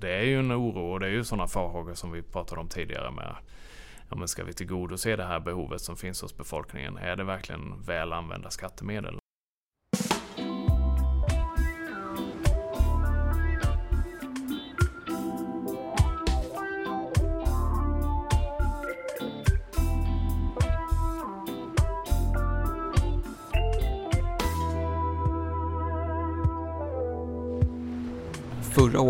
det 0.00 0.10
är 0.10 0.22
ju 0.22 0.38
en 0.38 0.52
oro 0.52 0.92
och 0.92 1.00
det 1.00 1.06
är 1.06 1.10
ju 1.10 1.24
sådana 1.24 1.46
farhågor 1.46 1.94
som 1.94 2.12
vi 2.12 2.22
pratade 2.22 2.60
om 2.60 2.68
tidigare 2.68 3.10
med 3.10 3.36
ja, 4.08 4.16
men 4.16 4.28
ska 4.28 4.44
vi 4.44 4.52
tillgodose 4.52 5.16
det 5.16 5.24
här 5.24 5.40
behovet 5.40 5.80
som 5.80 5.96
finns 5.96 6.22
hos 6.22 6.36
befolkningen? 6.36 6.96
Är 6.96 7.16
det 7.16 7.24
verkligen 7.24 7.82
väl 7.82 8.12
använda 8.12 8.50
skattemedel? 8.50 9.18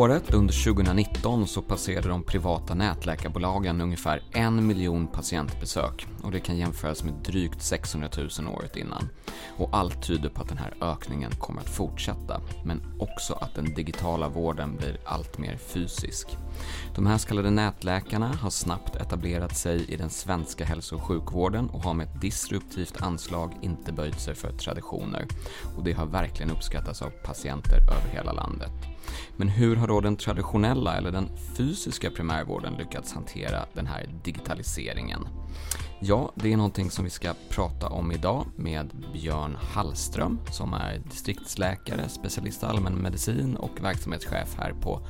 Året, 0.06 0.34
under 0.34 0.64
2019, 0.64 1.46
så 1.46 1.62
passerade 1.62 2.08
de 2.08 2.22
privata 2.22 2.74
nätläkarbolagen 2.74 3.80
ungefär 3.80 4.22
en 4.32 4.66
miljon 4.66 5.06
patientbesök 5.06 6.06
och 6.22 6.30
det 6.32 6.40
kan 6.40 6.56
jämföras 6.56 7.04
med 7.04 7.14
drygt 7.14 7.62
600 7.62 8.08
000 8.16 8.28
året 8.54 8.76
innan. 8.76 9.08
Och 9.56 9.68
allt 9.72 10.02
tyder 10.06 10.28
på 10.28 10.42
att 10.42 10.48
den 10.48 10.58
här 10.58 10.74
ökningen 10.80 11.30
kommer 11.30 11.60
att 11.60 11.68
fortsätta, 11.68 12.40
men 12.64 12.82
också 12.98 13.34
att 13.34 13.54
den 13.54 13.74
digitala 13.74 14.28
vården 14.28 14.76
blir 14.76 14.98
allt 15.04 15.38
mer 15.38 15.56
fysisk. 15.56 16.36
De 16.94 17.06
här 17.06 17.18
så 17.18 17.28
kallade 17.28 17.50
nätläkarna 17.50 18.26
har 18.26 18.50
snabbt 18.50 18.96
etablerat 18.96 19.56
sig 19.56 19.92
i 19.92 19.96
den 19.96 20.10
svenska 20.10 20.64
hälso 20.64 20.96
och 20.96 21.02
sjukvården 21.02 21.70
och 21.70 21.82
har 21.82 21.94
med 21.94 22.06
ett 22.06 22.20
disruptivt 22.20 23.02
anslag 23.02 23.52
inte 23.62 23.92
böjt 23.92 24.20
sig 24.20 24.34
för 24.34 24.52
traditioner. 24.52 25.26
Och 25.76 25.84
det 25.84 25.92
har 25.92 26.06
verkligen 26.06 26.50
uppskattats 26.50 27.02
av 27.02 27.10
patienter 27.10 27.78
över 27.78 28.08
hela 28.12 28.32
landet. 28.32 28.95
Men 29.36 29.48
hur 29.48 29.76
har 29.76 29.86
då 29.86 30.00
den 30.00 30.16
traditionella 30.16 30.96
eller 30.96 31.12
den 31.12 31.28
fysiska 31.56 32.10
primärvården 32.10 32.74
lyckats 32.74 33.12
hantera 33.12 33.66
den 33.74 33.86
här 33.86 34.08
digitaliseringen? 34.24 35.28
Ja, 36.00 36.32
det 36.34 36.52
är 36.52 36.56
någonting 36.56 36.90
som 36.90 37.04
vi 37.04 37.10
ska 37.10 37.34
prata 37.50 37.88
om 37.88 38.12
idag 38.12 38.46
med 38.56 38.90
Björn 39.12 39.56
Hallström 39.60 40.40
som 40.52 40.72
är 40.72 40.98
distriktsläkare, 40.98 42.08
specialist 42.08 42.62
i 42.62 42.66
allmänmedicin 42.66 43.56
och 43.56 43.82
verksamhetschef 43.82 44.56
här 44.58 44.72
på 44.72 45.06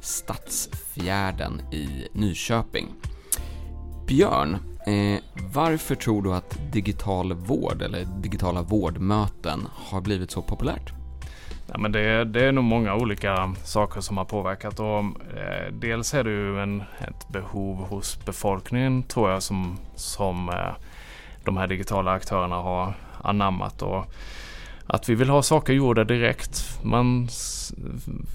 Stadsfjärden 0.00 1.60
i 1.72 2.08
Nyköping. 2.12 2.88
Björn, 4.06 4.54
eh, 4.86 5.20
varför 5.52 5.94
tror 5.94 6.22
du 6.22 6.34
att 6.34 6.72
digital 6.72 7.32
vård 7.32 7.82
eller 7.82 8.04
digitala 8.04 8.62
vårdmöten 8.62 9.66
har 9.72 10.00
blivit 10.00 10.30
så 10.30 10.42
populärt? 10.42 10.99
Ja, 11.72 11.78
men 11.78 11.92
det, 11.92 12.24
det, 12.24 12.44
är 12.44 12.52
nog 12.52 12.64
många 12.64 12.94
olika 12.94 13.54
saker 13.64 14.00
som 14.00 14.16
har 14.16 14.24
påverkat. 14.24 14.80
Och, 14.80 14.98
eh, 15.36 15.72
dels 15.72 16.14
är 16.14 16.24
det 16.24 16.30
ju 16.30 16.62
en, 16.62 16.80
ett 16.80 17.28
behov 17.28 17.76
hos 17.76 18.24
befolkningen 18.24 19.02
tror 19.02 19.30
jag 19.30 19.42
som, 19.42 19.78
som 19.94 20.48
eh, 20.48 20.74
de 21.44 21.56
här 21.56 21.66
digitala 21.66 22.12
aktörerna 22.12 22.56
har 22.56 22.94
anammat. 23.22 23.82
Och 23.82 24.06
att 24.86 25.08
vi 25.08 25.14
vill 25.14 25.28
ha 25.28 25.42
saker 25.42 25.72
gjorda 25.72 26.04
direkt. 26.04 26.78
Man 26.82 27.28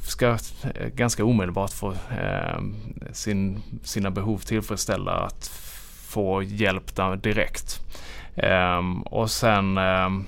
ska 0.03 0.37
eh, 0.75 0.87
ganska 0.87 1.25
omedelbart 1.25 1.71
få 1.71 1.91
eh, 1.91 2.59
sin, 3.11 3.61
sina 3.83 4.11
behov 4.11 4.37
tillfredsställda. 4.37 5.11
Att 5.11 5.47
få 6.07 6.43
hjälp 6.43 6.99
direkt. 7.23 7.79
Um, 8.35 9.01
och 9.01 9.31
sen 9.31 9.77
um, 9.77 10.25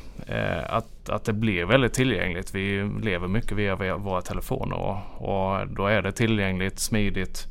att, 0.66 1.09
att 1.09 1.25
det 1.25 1.33
blir 1.33 1.66
väldigt 1.66 1.94
tillgängligt. 1.94 2.55
Vi 2.55 2.91
lever 3.02 3.27
mycket 3.27 3.52
via, 3.52 3.75
via 3.75 3.97
våra 3.97 4.22
telefoner 4.22 4.75
och, 4.75 4.97
och, 5.17 5.67
då 5.67 5.88
är 5.88 6.02
det 6.02 6.11
tillgängligt, 6.11 6.80
smidigt. 6.80 7.47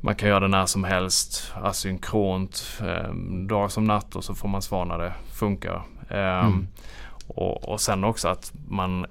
Man 0.00 0.14
kan 0.14 0.28
göra 0.28 0.40
det 0.40 0.48
när 0.48 0.66
som 0.66 0.84
helst, 0.84 1.52
asynkront, 1.54 2.80
um, 2.80 3.46
dag 3.46 3.70
som 3.72 3.84
natt 3.84 4.16
och 4.16 4.24
så 4.24 4.34
får 4.34 4.48
man 4.48 4.62
svar 4.62 4.84
när 4.84 4.98
det 4.98 5.12
funkar. 5.32 5.82
Mm. 6.08 6.68
Och, 7.26 7.68
och, 7.68 7.80
sen 7.80 8.04
också 8.04 8.28
att 8.28 8.52
man 8.68 9.06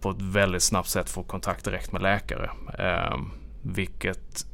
på 0.00 0.10
ett 0.10 0.22
väldigt 0.22 0.62
snabbt 0.62 0.88
sätt 0.88 1.10
får 1.10 1.22
kontakt 1.22 1.64
direkt 1.64 1.92
med 1.92 2.02
läkare. 2.02 2.50
vilket 3.62 4.46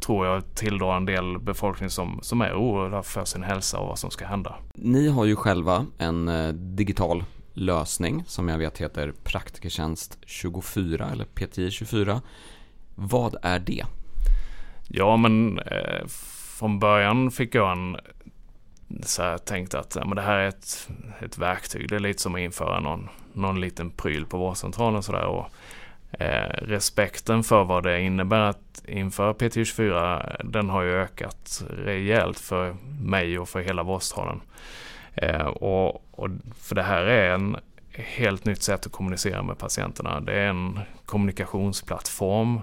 tror 0.00 0.26
jag 0.26 0.54
tilldrar 0.54 0.96
en 0.96 1.04
del 1.06 1.38
befolkning 1.38 1.90
som, 1.90 2.18
som 2.22 2.40
är 2.40 2.54
oroliga 2.54 3.02
för 3.02 3.24
sin 3.24 3.42
hälsa 3.42 3.78
och 3.78 3.88
vad 3.88 3.98
som 3.98 4.10
ska 4.10 4.26
hända. 4.26 4.54
Ni 4.74 5.08
har 5.08 5.24
ju 5.24 5.36
själva 5.36 5.86
en 5.98 6.28
eh, 6.28 6.48
digital 6.52 7.24
lösning 7.52 8.24
som 8.26 8.48
jag 8.48 8.58
vet 8.58 8.78
heter 8.78 9.12
Praktikertjänst 9.24 10.18
24 10.26 11.10
eller 11.12 11.24
PTI 11.24 11.70
24. 11.70 12.20
Vad 12.94 13.36
är 13.42 13.58
det? 13.58 13.84
Ja 14.88 15.16
men 15.16 15.58
eh, 15.58 16.06
från 16.58 16.78
början 16.78 17.30
fick 17.30 17.54
jag 17.54 17.72
en 17.72 17.96
så 19.02 19.22
här, 19.22 19.38
tänkte 19.38 19.78
att 19.78 19.96
ja, 19.96 20.04
men 20.04 20.16
det 20.16 20.22
här 20.22 20.38
är 20.38 20.48
ett, 20.48 20.88
ett 21.20 21.38
verktyg. 21.38 21.88
Det 21.88 21.94
är 21.96 22.00
lite 22.00 22.22
som 22.22 22.34
att 22.34 22.40
införa 22.40 22.80
någon, 22.80 23.08
någon 23.32 23.60
liten 23.60 23.90
pryl 23.90 24.26
på 24.26 24.38
vårdcentralen 24.38 24.96
och 24.96 25.04
sådär. 25.04 25.46
Eh, 26.18 26.48
respekten 26.58 27.42
för 27.42 27.64
vad 27.64 27.82
det 27.82 28.00
innebär 28.00 28.40
att 28.40 28.84
införa 28.88 29.32
PT24 29.32 30.36
den 30.44 30.70
har 30.70 30.82
ju 30.82 30.92
ökat 30.92 31.64
rejält 31.70 32.38
för 32.38 32.76
mig 33.00 33.38
och 33.38 33.48
för 33.48 33.60
hela 33.60 33.82
Vårdcentralen. 33.82 34.40
Eh, 35.14 35.46
och, 35.46 36.04
och, 36.10 36.28
för 36.60 36.74
det 36.74 36.82
här 36.82 37.04
är 37.04 37.34
en 37.34 37.56
helt 37.92 38.44
nytt 38.44 38.62
sätt 38.62 38.86
att 38.86 38.92
kommunicera 38.92 39.42
med 39.42 39.58
patienterna. 39.58 40.20
Det 40.20 40.32
är 40.32 40.48
en 40.48 40.80
kommunikationsplattform 41.06 42.60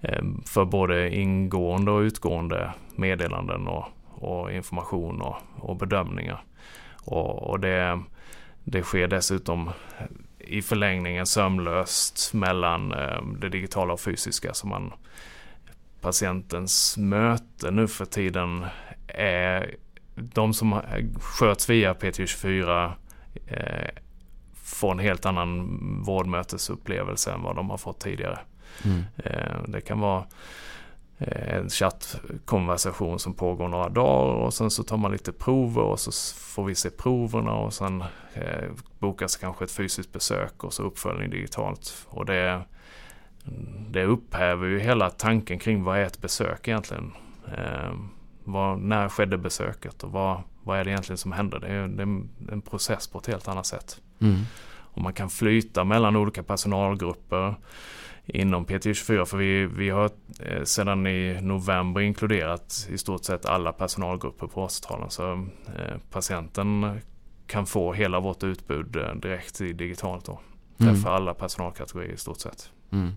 eh, 0.00 0.22
för 0.46 0.64
både 0.64 1.14
ingående 1.14 1.90
och 1.90 2.00
utgående 2.00 2.72
meddelanden 2.96 3.68
och, 3.68 3.84
och 4.10 4.52
information 4.52 5.22
och, 5.22 5.36
och 5.58 5.76
bedömningar. 5.76 6.44
Och, 7.04 7.42
och 7.42 7.60
det, 7.60 8.02
det 8.64 8.82
sker 8.82 9.08
dessutom 9.08 9.70
i 10.46 10.62
förlängningen 10.62 11.26
sömlöst 11.26 12.34
mellan 12.34 12.92
eh, 12.92 13.22
det 13.40 13.48
digitala 13.48 13.92
och 13.92 14.00
fysiska. 14.00 14.54
Så 14.54 14.66
man, 14.66 14.92
patientens 16.00 16.96
möte 16.96 17.70
nu 17.70 17.88
för 17.88 18.04
tiden 18.04 18.66
är 19.08 19.74
de 20.14 20.54
som 20.54 20.80
sköts 21.20 21.70
via 21.70 21.94
PT24 21.94 22.92
eh, 23.46 23.88
får 24.54 24.92
en 24.92 24.98
helt 24.98 25.26
annan 25.26 25.78
vårdmötesupplevelse 26.02 27.32
än 27.32 27.42
vad 27.42 27.56
de 27.56 27.70
har 27.70 27.78
fått 27.78 28.00
tidigare. 28.00 28.38
Mm. 28.84 29.02
Eh, 29.16 29.62
det 29.68 29.80
kan 29.80 30.00
vara 30.00 30.20
Eh, 30.20 30.28
en 31.18 31.68
chattkonversation 31.68 33.18
som 33.18 33.34
pågår 33.34 33.68
några 33.68 33.88
dagar 33.88 34.34
och 34.34 34.54
sen 34.54 34.70
så 34.70 34.82
tar 34.82 34.96
man 34.96 35.12
lite 35.12 35.32
prover 35.32 35.82
och 35.82 36.00
så 36.00 36.36
får 36.36 36.64
vi 36.64 36.74
se 36.74 36.90
proverna 36.90 37.52
och 37.52 37.72
sen 37.72 38.04
eh, 38.34 38.70
bokas 38.98 39.36
kanske 39.36 39.64
ett 39.64 39.70
fysiskt 39.70 40.12
besök 40.12 40.64
och 40.64 40.72
så 40.72 40.82
uppföljning 40.82 41.30
digitalt. 41.30 42.06
Och 42.06 42.26
det, 42.26 42.62
det 43.90 44.04
upphäver 44.04 44.66
ju 44.66 44.80
hela 44.80 45.10
tanken 45.10 45.58
kring 45.58 45.84
vad 45.84 45.98
är 45.98 46.02
ett 46.02 46.20
besök 46.20 46.68
egentligen. 46.68 47.12
Eh, 47.56 47.92
vad, 48.44 48.78
när 48.78 49.08
skedde 49.08 49.38
besöket 49.38 50.02
och 50.02 50.12
vad, 50.12 50.42
vad 50.62 50.78
är 50.78 50.84
det 50.84 50.90
egentligen 50.90 51.18
som 51.18 51.32
händer? 51.32 51.58
Det 51.58 51.66
är, 51.66 51.88
det 51.88 52.02
är 52.02 52.52
en 52.52 52.62
process 52.70 53.06
på 53.06 53.18
ett 53.18 53.26
helt 53.26 53.48
annat 53.48 53.66
sätt. 53.66 54.00
Mm. 54.20 54.36
Och 54.94 55.02
man 55.02 55.12
kan 55.12 55.30
flyta 55.30 55.84
mellan 55.84 56.16
olika 56.16 56.42
personalgrupper 56.42 57.54
inom 58.26 58.66
PT24 58.66 59.24
för 59.24 59.36
vi, 59.36 59.66
vi 59.66 59.90
har 59.90 60.10
eh, 60.40 60.62
sedan 60.64 61.06
i 61.06 61.38
november 61.42 62.00
inkluderat 62.00 62.88
i 62.90 62.98
stort 62.98 63.24
sett 63.24 63.46
alla 63.46 63.72
personalgrupper 63.72 64.46
på 64.46 64.60
vårdcentralen 64.60 65.10
så 65.10 65.32
eh, 65.78 65.96
patienten 66.10 67.00
kan 67.46 67.66
få 67.66 67.92
hela 67.92 68.20
vårt 68.20 68.42
utbud 68.42 68.96
eh, 68.96 69.14
direkt 69.14 69.60
i 69.60 69.72
digitalt 69.72 70.24
då. 70.24 70.40
Mm. 70.80 70.96
För 70.96 71.10
alla 71.10 71.34
personalkategorier 71.34 72.12
i 72.12 72.16
stort 72.16 72.40
sett. 72.40 72.70
Mm. 72.90 73.12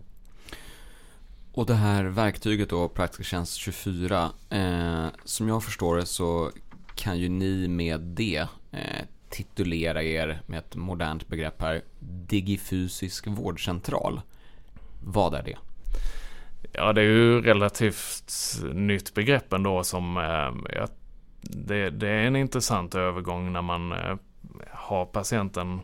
Och 1.53 1.66
det 1.66 1.75
här 1.75 2.03
verktyget 2.03 2.69
då, 2.69 2.90
Praktisk 2.90 3.29
Tjänst 3.29 3.55
24, 3.55 4.32
eh, 4.49 5.08
som 5.23 5.47
jag 5.47 5.64
förstår 5.64 5.97
det 5.97 6.05
så 6.05 6.52
kan 6.96 7.20
ju 7.20 7.29
ni 7.29 7.67
med 7.67 8.02
det 8.02 8.47
eh, 8.72 9.05
titulera 9.29 10.03
er 10.03 10.41
med 10.46 10.59
ett 10.59 10.76
modernt 10.76 11.28
begrepp 11.28 11.61
här, 11.61 11.82
digifysisk 12.28 13.28
vårdcentral. 13.28 14.22
Vad 15.03 15.34
är 15.34 15.44
det? 15.44 15.58
Ja, 16.72 16.94
det 16.94 17.02
är 17.02 17.05
ju 17.05 17.41
relativt 17.41 18.34
nytt 18.73 19.14
begrepp 19.14 19.53
ändå 19.53 19.84
som 19.84 20.17
eh, 20.17 20.85
det, 21.41 21.90
det, 21.90 22.09
är 22.09 22.28
en 22.28 22.35
intressant 22.35 22.96
övergång 22.96 23.53
när 23.53 23.61
man 23.61 23.91
eh, 23.91 24.17
har 24.72 25.05
patienten 25.05 25.82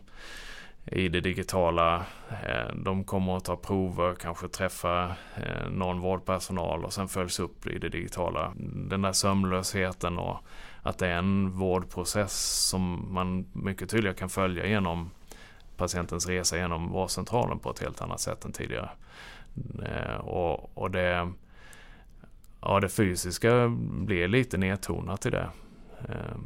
i 0.86 1.08
det 1.08 1.20
digitala. 1.20 2.04
Eh, 2.28 2.74
de 2.74 3.04
kommer 3.04 3.36
att 3.36 3.44
ta 3.44 3.56
prover, 3.56 4.14
kanske 4.14 4.48
träffa 4.48 5.04
eh, 5.36 5.68
någon 5.70 6.00
vårdpersonal 6.00 6.84
och 6.84 6.92
sen 6.92 7.08
följs 7.08 7.40
upp 7.40 7.66
i 7.66 7.78
det 7.78 7.88
digitala. 7.88 8.52
Den 8.88 9.02
där 9.02 9.12
sömnlösheten 9.12 10.18
och 10.18 10.38
att 10.82 10.98
det 10.98 11.06
är 11.06 11.18
en 11.18 11.50
vårdprocess 11.50 12.66
som 12.68 13.14
man 13.14 13.46
mycket 13.52 13.90
tydligare 13.90 14.16
kan 14.16 14.28
följa 14.28 14.66
genom 14.66 15.10
patientens 15.76 16.26
resa 16.26 16.56
genom 16.56 16.88
vårdcentralen 16.88 17.58
på 17.58 17.70
ett 17.70 17.78
helt 17.78 18.00
annat 18.00 18.20
sätt 18.20 18.44
än 18.44 18.52
tidigare. 18.52 18.90
Eh, 19.82 20.16
och, 20.16 20.78
och 20.78 20.90
det, 20.90 21.32
ja, 22.60 22.80
det 22.80 22.88
fysiska 22.88 23.68
blir 23.90 24.28
lite 24.28 24.56
nedtonat 24.56 25.26
i 25.26 25.30
det. 25.30 25.48
Eh, 26.08 26.36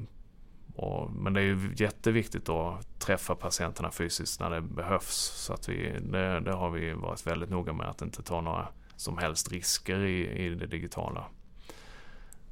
och, 0.77 1.11
men 1.11 1.33
det 1.33 1.41
är 1.41 1.45
ju 1.45 1.75
jätteviktigt 1.77 2.49
att 2.49 3.01
träffa 3.01 3.35
patienterna 3.35 3.91
fysiskt 3.91 4.41
när 4.41 4.51
det 4.51 4.61
behövs. 4.61 5.15
Så 5.35 5.53
att 5.53 5.69
vi, 5.69 5.99
det, 6.01 6.41
det 6.41 6.53
har 6.53 6.71
vi 6.71 6.93
varit 6.93 7.27
väldigt 7.27 7.51
noga 7.51 7.73
med 7.73 7.89
att 7.89 8.03
inte 8.03 8.23
ta 8.23 8.41
några 8.41 8.69
som 8.97 9.19
helst 9.19 9.53
risker 9.53 9.99
i, 10.05 10.45
i 10.45 10.49
det 10.49 10.67
digitala. 10.67 11.25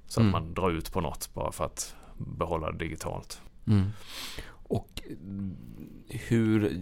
Så 0.06 0.20
mm. 0.20 0.34
att 0.34 0.42
man 0.42 0.54
drar 0.54 0.70
ut 0.70 0.92
på 0.92 1.00
något 1.00 1.34
bara 1.34 1.52
för 1.52 1.64
att 1.64 1.96
behålla 2.16 2.72
det 2.72 2.78
digitalt. 2.78 3.42
Mm. 3.66 3.90
Och 4.68 5.02
hur 6.08 6.72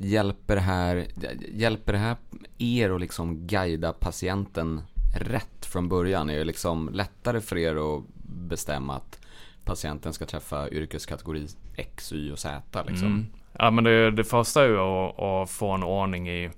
hjälper 0.00 0.54
det 0.54 0.60
här, 0.60 1.06
hjälper 1.52 1.92
det 1.92 1.98
här 1.98 2.16
er 2.58 2.90
att 2.90 3.00
liksom 3.00 3.46
guida 3.46 3.92
patienten 3.92 4.80
rätt 5.18 5.66
från 5.66 5.88
början? 5.88 6.30
Är 6.30 6.38
det 6.38 6.44
liksom 6.44 6.88
lättare 6.92 7.40
för 7.40 7.58
er 7.58 7.96
att 7.96 8.04
bestämma 8.24 8.96
att 8.96 9.20
patienten 9.64 10.12
ska 10.12 10.26
träffa 10.26 10.70
yrkeskategori 10.70 11.46
X, 11.76 12.12
Y 12.12 12.32
och 12.32 12.38
Z? 12.38 12.82
Liksom? 12.86 13.06
Mm. 13.06 13.26
Ja, 13.52 13.70
men 13.70 13.84
det, 13.84 14.10
det 14.10 14.24
första 14.24 14.64
är 14.64 14.68
ju 14.68 14.78
att, 14.78 15.20
att, 15.20 15.50
få 15.50 15.70
en 15.70 15.82
ordning 15.82 16.28
i 16.28 16.50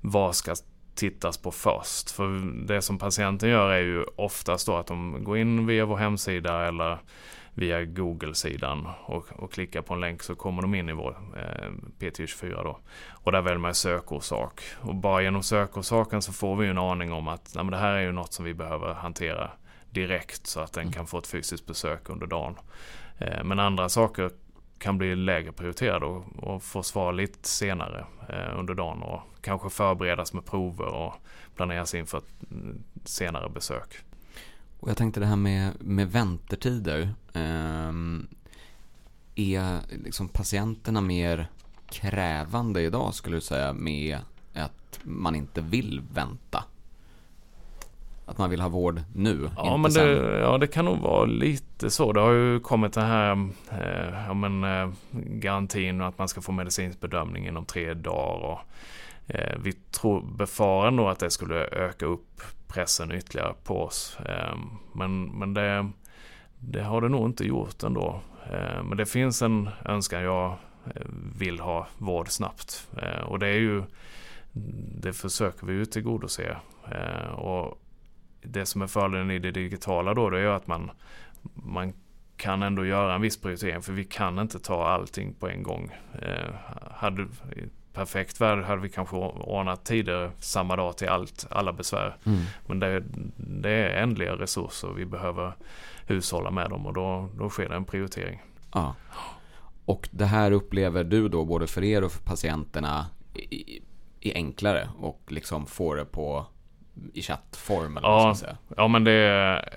vad 0.00 0.36
ska 0.36 0.54
tittas 0.94 1.38
på 1.38 1.50
först. 1.50 2.10
För 2.10 2.52
det 2.66 2.82
som 2.82 2.98
patienten 2.98 3.48
gör 3.48 3.70
är 3.70 3.80
ju 3.80 4.04
oftast 4.16 4.66
då 4.66 4.76
att 4.76 4.86
de 4.86 5.24
går 5.24 5.38
in 5.38 5.66
via 5.66 5.84
vår 5.84 5.96
hemsida 5.96 6.68
eller 6.68 6.98
via 7.60 7.84
Google-sidan 7.84 8.88
och, 9.04 9.26
och 9.36 9.52
klickar 9.52 9.82
på 9.82 9.94
en 9.94 10.00
länk 10.00 10.22
så 10.22 10.34
kommer 10.34 10.62
de 10.62 10.74
in 10.74 10.88
i 10.88 10.92
vår 10.92 11.16
eh, 11.36 11.70
PT24 11.98 12.64
då. 12.64 12.78
Och 13.10 13.32
där 13.32 13.42
väljer 13.42 13.58
man 13.58 13.74
sökorsak. 13.74 14.62
Och 14.80 14.94
bara 14.94 15.22
genom 15.22 15.42
sökorsaken 15.42 16.22
så 16.22 16.32
får 16.32 16.56
vi 16.56 16.68
en 16.68 16.78
aning 16.78 17.12
om 17.12 17.28
att 17.28 17.52
nej, 17.54 17.64
det 17.70 17.76
här 17.76 17.92
är 17.92 18.00
ju 18.00 18.12
något 18.12 18.32
som 18.32 18.44
vi 18.44 18.54
behöver 18.54 18.94
hantera 18.94 19.50
direkt 19.90 20.46
så 20.46 20.60
att 20.60 20.72
den 20.72 20.82
mm. 20.82 20.92
kan 20.92 21.06
få 21.06 21.18
ett 21.18 21.26
fysiskt 21.26 21.66
besök 21.66 22.10
under 22.10 22.26
dagen. 22.26 22.54
Eh, 23.18 23.44
men 23.44 23.58
andra 23.58 23.88
saker 23.88 24.30
kan 24.78 24.98
bli 24.98 25.16
lägre 25.16 25.52
prioriterade 25.52 26.06
och, 26.06 26.24
och 26.36 26.62
få 26.62 26.82
svar 26.82 27.12
lite 27.12 27.48
senare 27.48 28.04
eh, 28.28 28.58
under 28.58 28.74
dagen 28.74 29.02
och 29.02 29.20
kanske 29.40 29.70
förberedas 29.70 30.32
med 30.32 30.44
prover 30.44 30.86
och 30.86 31.14
planeras 31.56 31.94
inför 31.94 32.18
ett 32.18 32.50
mm, 32.50 32.82
senare 33.04 33.48
besök. 33.48 34.04
Och 34.80 34.88
jag 34.88 34.96
tänkte 34.96 35.20
det 35.20 35.26
här 35.26 35.36
med, 35.36 35.72
med 35.80 36.12
väntetider. 36.12 37.14
Eh, 37.32 37.92
är 39.34 39.80
liksom 40.04 40.28
patienterna 40.28 41.00
mer 41.00 41.48
krävande 41.90 42.82
idag 42.82 43.14
skulle 43.14 43.36
du 43.36 43.40
säga 43.40 43.72
med 43.72 44.18
att 44.54 45.00
man 45.02 45.34
inte 45.34 45.60
vill 45.60 46.02
vänta? 46.14 46.64
Att 48.26 48.38
man 48.38 48.50
vill 48.50 48.60
ha 48.60 48.68
vård 48.68 49.02
nu, 49.14 49.50
ja, 49.56 49.76
men 49.76 49.92
det, 49.92 50.40
ja, 50.40 50.58
det 50.58 50.66
kan 50.66 50.84
nog 50.84 50.98
vara 50.98 51.24
lite 51.24 51.90
så. 51.90 52.12
Det 52.12 52.20
har 52.20 52.32
ju 52.32 52.60
kommit 52.60 52.92
den 52.92 53.06
här 53.06 53.48
eh, 53.70 54.24
ja, 54.26 54.34
men, 54.34 54.64
eh, 54.64 54.90
garantin 55.12 56.00
att 56.00 56.18
man 56.18 56.28
ska 56.28 56.40
få 56.40 56.52
medicinsk 56.52 57.00
bedömning 57.00 57.46
inom 57.46 57.64
tre 57.64 57.94
dagar. 57.94 58.44
Och, 58.44 58.58
Eh, 59.34 59.58
vi 59.58 59.72
tror, 59.72 60.22
befarar 60.22 60.90
nog 60.90 61.08
att 61.08 61.18
det 61.18 61.30
skulle 61.30 61.64
öka 61.64 62.06
upp 62.06 62.42
pressen 62.68 63.12
ytterligare 63.12 63.54
på 63.64 63.82
oss. 63.82 64.18
Ehm, 64.26 64.68
men 64.92 65.38
men 65.38 65.54
det, 65.54 65.90
det 66.58 66.82
har 66.82 67.00
det 67.00 67.08
nog 67.08 67.26
inte 67.26 67.46
gjort 67.46 67.82
ändå. 67.82 68.20
Ehm, 68.52 68.86
men 68.86 68.98
det 68.98 69.06
finns 69.06 69.42
en 69.42 69.68
önskan. 69.84 70.22
Jag 70.22 70.56
eh, 70.94 71.02
vill 71.38 71.60
ha 71.60 71.86
vård 71.98 72.28
snabbt. 72.28 72.88
Ehm, 73.02 73.24
och 73.26 73.38
det 73.38 73.46
är 73.46 73.58
ju 73.58 73.82
det 75.02 75.12
försöker 75.12 75.66
vi 75.66 75.72
ju 75.72 75.84
tillgodose. 75.84 76.56
och 77.36 77.82
det 78.42 78.66
som 78.66 78.82
är 78.82 78.86
fördelen 78.86 79.30
i 79.30 79.38
det 79.38 79.50
digitala 79.50 80.14
då, 80.14 80.30
det 80.30 80.40
är 80.40 80.46
att 80.46 80.66
man, 80.66 80.90
man 81.54 81.92
kan 82.36 82.62
ändå 82.62 82.86
göra 82.86 83.14
en 83.14 83.20
viss 83.20 83.40
prioritering 83.40 83.82
för 83.82 83.92
vi 83.92 84.04
kan 84.04 84.38
inte 84.38 84.58
ta 84.58 84.86
allting 84.86 85.34
på 85.34 85.48
en 85.48 85.62
gång. 85.62 85.90
Eh, 86.22 86.54
hade, 86.90 87.26
perfekt 87.92 88.40
värld 88.40 88.64
hade 88.64 88.82
vi 88.82 88.88
kanske 88.88 89.16
ordnat 89.16 89.84
tider 89.84 90.30
samma 90.38 90.76
dag 90.76 90.96
till 90.96 91.08
allt, 91.08 91.46
alla 91.50 91.72
besvär. 91.72 92.16
Mm. 92.26 92.40
Men 92.66 92.80
det, 92.80 93.02
det, 93.36 93.70
är 93.70 94.02
ändliga 94.02 94.32
resurser, 94.32 94.88
vi 94.88 95.06
behöver 95.06 95.52
hushålla 96.06 96.50
med 96.50 96.70
dem 96.70 96.86
och 96.86 96.94
då, 96.94 97.28
då 97.38 97.48
sker 97.48 97.68
det 97.68 97.74
en 97.74 97.84
prioritering. 97.84 98.42
Ja. 98.72 98.94
Och 99.84 100.08
det 100.10 100.24
här 100.24 100.52
upplever 100.52 101.04
du 101.04 101.28
då 101.28 101.44
både 101.44 101.66
för 101.66 101.84
er 101.84 102.04
och 102.04 102.12
för 102.12 102.22
patienterna 102.22 103.06
är 104.20 104.34
enklare 104.34 104.88
och 104.98 105.20
liksom 105.28 105.66
får 105.66 105.96
det 105.96 106.04
på 106.04 106.46
i 107.12 107.22
chattform? 107.22 107.96
Eller 107.96 108.08
ja, 108.08 108.34
säga. 108.34 108.56
ja, 108.76 108.88
men 108.88 109.04
det, 109.04 109.20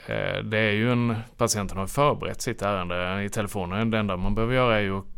eh, 0.08 0.44
det 0.44 0.58
är 0.58 0.72
ju 0.72 0.92
en... 0.92 1.16
Patienten 1.38 1.78
har 1.78 1.88
förberett 1.88 2.42
sitt 2.42 2.62
ärende 2.62 3.24
i 3.24 3.30
telefonen. 3.30 3.92
Det 3.92 3.98
enda 3.98 4.18
man 4.18 4.36
behöver 4.36 4.54
göra 4.56 4.78
är 4.78 4.82
ju 4.82 4.98
att 4.98 5.13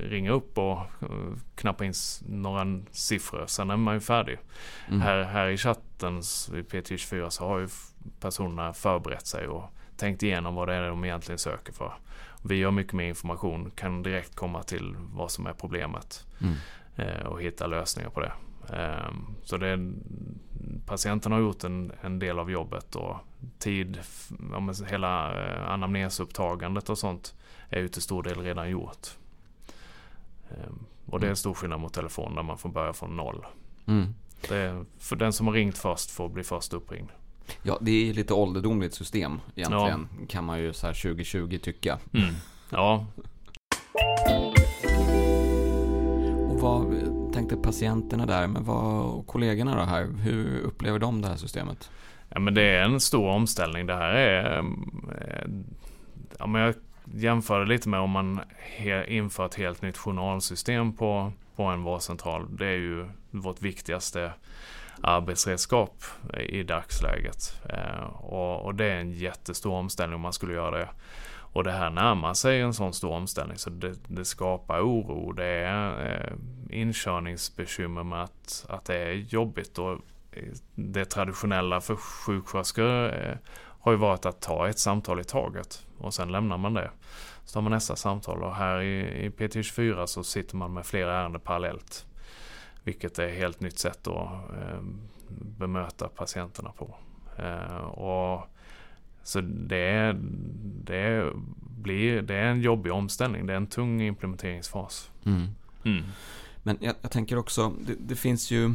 ringa 0.00 0.30
upp 0.30 0.58
och 0.58 0.78
eh, 0.78 1.36
knappa 1.54 1.84
in 1.84 1.92
några 2.28 2.80
siffror. 2.90 3.46
Sen 3.46 3.70
är 3.70 3.76
man 3.76 3.94
ju 3.94 4.00
färdig. 4.00 4.38
Mm. 4.88 5.00
Här, 5.00 5.22
här 5.22 5.48
i 5.48 5.56
chatten 5.56 6.22
vid 6.52 6.66
PT24 6.66 7.30
så 7.30 7.46
har 7.46 7.58
ju 7.58 7.68
personerna 8.20 8.72
förberett 8.72 9.26
sig 9.26 9.46
och 9.46 9.64
tänkt 9.96 10.22
igenom 10.22 10.54
vad 10.54 10.68
det 10.68 10.74
är 10.74 10.88
de 10.88 11.04
egentligen 11.04 11.38
söker 11.38 11.72
för. 11.72 11.92
Vi 12.44 12.62
har 12.62 12.72
mycket 12.72 12.92
mer 12.92 13.08
information, 13.08 13.70
kan 13.70 14.02
direkt 14.02 14.34
komma 14.34 14.62
till 14.62 14.96
vad 15.12 15.30
som 15.30 15.46
är 15.46 15.52
problemet 15.52 16.26
mm. 16.40 17.26
och 17.26 17.42
hitta 17.42 17.66
lösningar 17.66 18.10
på 18.10 18.20
det. 18.20 18.32
Ehm, 18.68 19.34
så 19.42 19.56
det, 19.56 19.92
patienten 20.86 21.32
har 21.32 21.40
gjort 21.40 21.64
en, 21.64 21.92
en 22.00 22.18
del 22.18 22.38
av 22.38 22.50
jobbet 22.50 22.94
och 22.94 23.16
tid, 23.58 24.00
hela 24.88 25.44
eh, 25.44 25.70
anamnesupptagandet 25.70 26.90
och 26.90 26.98
sånt 26.98 27.34
är 27.68 27.80
ju 27.80 27.88
till 27.88 28.02
stor 28.02 28.22
del 28.22 28.40
redan 28.40 28.70
gjort. 28.70 29.08
Ehm, 30.52 30.78
och 31.06 31.20
det 31.20 31.26
är 31.26 31.30
en 31.30 31.36
stor 31.36 31.54
skillnad 31.54 31.80
mot 31.80 31.92
telefon 31.92 32.34
där 32.34 32.42
man 32.42 32.58
får 32.58 32.68
börja 32.68 32.92
från 32.92 33.16
noll. 33.16 33.46
Mm. 33.86 34.14
Det, 34.48 34.84
för 34.98 35.16
den 35.16 35.32
som 35.32 35.46
har 35.46 35.54
ringt 35.54 35.78
först 35.78 36.10
får 36.10 36.28
bli 36.28 36.42
först 36.42 36.72
uppringd. 36.72 37.08
Ja, 37.62 37.78
det 37.80 38.10
är 38.10 38.14
lite 38.14 38.34
ålderdomligt 38.34 38.94
system 38.94 39.40
egentligen. 39.54 40.08
Ja. 40.20 40.26
Kan 40.28 40.44
man 40.44 40.58
ju 40.58 40.72
så 40.72 40.86
här 40.86 40.94
2020 40.94 41.58
tycka. 41.62 41.98
Mm. 42.12 42.34
Ja. 42.70 43.06
Och 46.50 46.60
vad 46.60 46.92
tänkte 47.32 47.56
patienterna 47.56 48.26
där, 48.26 48.46
men 48.46 48.64
vad, 48.64 49.04
och 49.04 49.26
kollegorna 49.26 49.76
då 49.76 49.82
här, 49.82 50.06
hur 50.06 50.60
upplever 50.60 50.98
de 50.98 51.22
det 51.22 51.28
här 51.28 51.36
systemet? 51.36 51.90
Ja 52.28 52.40
men 52.40 52.54
det 52.54 52.62
är 52.62 52.82
en 52.82 53.00
stor 53.00 53.28
omställning. 53.28 53.86
Det 53.86 53.94
här 53.94 54.12
är, 54.12 54.58
eh, 54.58 54.64
ja 56.38 56.46
men 56.46 56.62
jag 56.62 56.74
jämför 57.14 57.66
lite 57.66 57.88
med 57.88 58.00
om 58.00 58.10
man 58.10 58.40
inför 59.06 59.46
ett 59.46 59.54
helt 59.54 59.82
nytt 59.82 59.98
journalsystem 59.98 60.96
på, 60.96 61.32
på 61.56 61.62
en 61.62 61.82
vårdcentral. 61.82 62.56
Det 62.56 62.66
är 62.66 62.78
ju 62.78 63.08
vårt 63.30 63.62
viktigaste 63.62 64.32
arbetsredskap 65.00 66.04
i 66.38 66.62
dagsläget. 66.62 67.60
Eh, 67.68 68.04
och, 68.04 68.64
och 68.64 68.74
det 68.74 68.84
är 68.84 68.96
en 68.96 69.12
jättestor 69.12 69.72
omställning 69.72 70.14
om 70.14 70.20
man 70.20 70.32
skulle 70.32 70.54
göra 70.54 70.78
det 70.78 70.88
och 71.52 71.64
det 71.64 71.72
här 71.72 71.90
närmar 71.90 72.34
sig 72.34 72.60
en 72.60 72.74
sån 72.74 72.92
stor 72.92 73.10
omställning 73.10 73.58
så 73.58 73.70
det, 73.70 73.94
det 74.08 74.24
skapar 74.24 74.80
oro. 74.80 75.32
Det 75.32 75.44
är 75.44 76.12
eh, 76.12 76.32
inkörningsbekymmer 76.80 78.04
med 78.04 78.22
att, 78.22 78.66
att 78.68 78.84
det 78.84 78.96
är 78.96 79.12
jobbigt. 79.12 79.78
Och 79.78 79.92
eh, 80.32 80.52
det 80.74 81.04
traditionella 81.04 81.80
för 81.80 81.96
sjuksköterskor 81.96 83.14
eh, 83.14 83.36
har 83.82 83.92
ju 83.92 83.98
varit 83.98 84.26
att 84.26 84.40
ta 84.40 84.68
ett 84.68 84.78
samtal 84.78 85.20
i 85.20 85.24
taget 85.24 85.86
och 85.98 86.14
sen 86.14 86.32
lämnar 86.32 86.58
man 86.58 86.74
det. 86.74 86.90
Så 87.44 87.54
tar 87.54 87.60
man 87.60 87.72
nästa 87.72 87.96
samtal 87.96 88.42
och 88.42 88.54
här 88.54 88.80
i, 88.80 89.24
i 89.24 89.30
PT24 89.30 90.06
så 90.06 90.24
sitter 90.24 90.56
man 90.56 90.74
med 90.74 90.86
flera 90.86 91.20
ärenden 91.20 91.40
parallellt. 91.40 92.06
Vilket 92.84 93.18
är 93.18 93.28
ett 93.28 93.38
helt 93.38 93.60
nytt 93.60 93.78
sätt 93.78 94.06
att 94.06 94.50
eh, 94.50 94.80
bemöta 95.58 96.08
patienterna 96.08 96.72
på. 96.72 96.94
Eh, 97.38 97.84
och 97.84 98.48
så 99.22 99.40
det, 99.40 100.16
det, 100.84 101.32
blir, 101.60 102.22
det 102.22 102.34
är 102.34 102.46
en 102.46 102.60
jobbig 102.60 102.92
omställning. 102.92 103.46
Det 103.46 103.52
är 103.52 103.56
en 103.56 103.66
tung 103.66 104.02
implementeringsfas. 104.02 105.10
Mm. 105.24 105.46
Mm. 105.84 106.04
Men 106.62 106.78
jag, 106.80 106.94
jag, 107.00 107.10
tänker 107.10 107.38
också, 107.38 107.72
det, 107.86 107.94
det, 107.98 108.16
finns 108.16 108.50
ju 108.50 108.74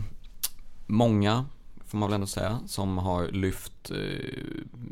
många, 0.88 1.46
får 1.88 1.98
man 1.98 2.10
väl 2.10 2.16
ändå 2.16 2.28
säga, 2.28 2.60
som 2.66 2.98
har 2.98 3.28
lyft 3.28 3.92
eh, 3.92 3.98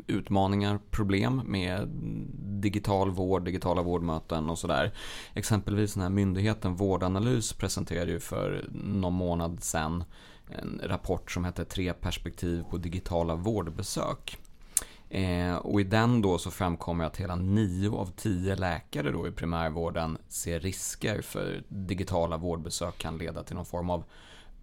utmaningar, 0.06 0.78
problem 0.90 1.42
med 1.44 1.88
digital 2.62 3.10
vård, 3.10 3.44
digitala 3.44 3.82
vårdmöten 3.82 4.50
och 4.50 4.58
sådär. 4.58 4.92
Exempelvis 5.34 5.94
den 5.94 6.02
här 6.02 6.10
myndigheten 6.10 6.74
Vårdanalys 6.74 7.52
presenterade 7.52 8.12
ju 8.12 8.20
för 8.20 8.68
någon 8.72 9.12
månad 9.12 9.62
sedan 9.62 10.04
en 10.48 10.80
rapport 10.84 11.30
som 11.30 11.44
heter 11.44 11.64
Tre 11.64 11.92
perspektiv 11.92 12.64
på 12.70 12.76
digitala 12.76 13.34
vårdbesök. 13.34 14.38
Eh, 15.10 15.56
och 15.56 15.80
i 15.80 15.84
den 15.84 16.22
då 16.22 16.38
så 16.38 16.50
framkommer 16.50 17.04
att 17.04 17.16
hela 17.16 17.36
9 17.36 17.90
av 17.96 18.10
10 18.16 18.56
läkare 18.56 19.10
då 19.10 19.28
i 19.28 19.32
primärvården 19.32 20.18
ser 20.28 20.60
risker 20.60 21.22
för 21.22 21.62
digitala 21.68 22.36
vårdbesök 22.36 22.98
kan 22.98 23.18
leda 23.18 23.42
till 23.42 23.56
någon 23.56 23.66
form 23.66 23.90
av 23.90 24.04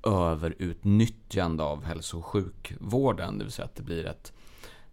överutnyttjande 0.04 1.64
av 1.64 1.84
hälso 1.84 2.18
och 2.18 2.26
sjukvården. 2.26 3.38
Det 3.38 3.44
vill 3.44 3.54
säga 3.54 3.66
att 3.66 3.76
det 3.76 3.84
blir 3.84 4.06
ett 4.06 4.34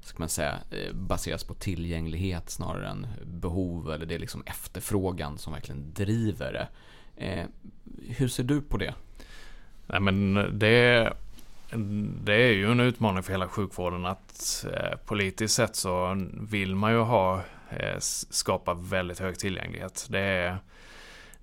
ska 0.00 0.18
man 0.18 0.28
säga, 0.28 0.58
eh, 0.70 0.94
baseras 0.94 1.44
på 1.44 1.54
tillgänglighet 1.54 2.50
snarare 2.50 2.88
än 2.88 3.06
behov 3.24 3.92
eller 3.92 4.06
det 4.06 4.14
är 4.14 4.18
liksom 4.18 4.42
efterfrågan 4.46 5.38
som 5.38 5.52
verkligen 5.52 5.92
driver 5.92 6.52
det. 6.52 6.68
Eh, 7.26 7.46
hur 8.08 8.28
ser 8.28 8.44
du 8.44 8.60
på 8.60 8.76
det? 8.76 8.94
Nej 9.86 10.00
men 10.00 10.34
det, 10.58 11.12
det 12.24 12.34
är 12.34 12.52
ju 12.52 12.70
en 12.70 12.80
utmaning 12.80 13.22
för 13.22 13.32
hela 13.32 13.48
sjukvården 13.48 14.06
att 14.06 14.66
eh, 14.72 14.98
politiskt 15.06 15.54
sett 15.54 15.76
så 15.76 16.26
vill 16.40 16.74
man 16.74 16.92
ju 16.92 16.98
ha 16.98 17.42
eh, 17.70 17.96
skapa 17.98 18.74
väldigt 18.74 19.18
hög 19.18 19.38
tillgänglighet. 19.38 20.06
Det 20.10 20.20
är, 20.20 20.58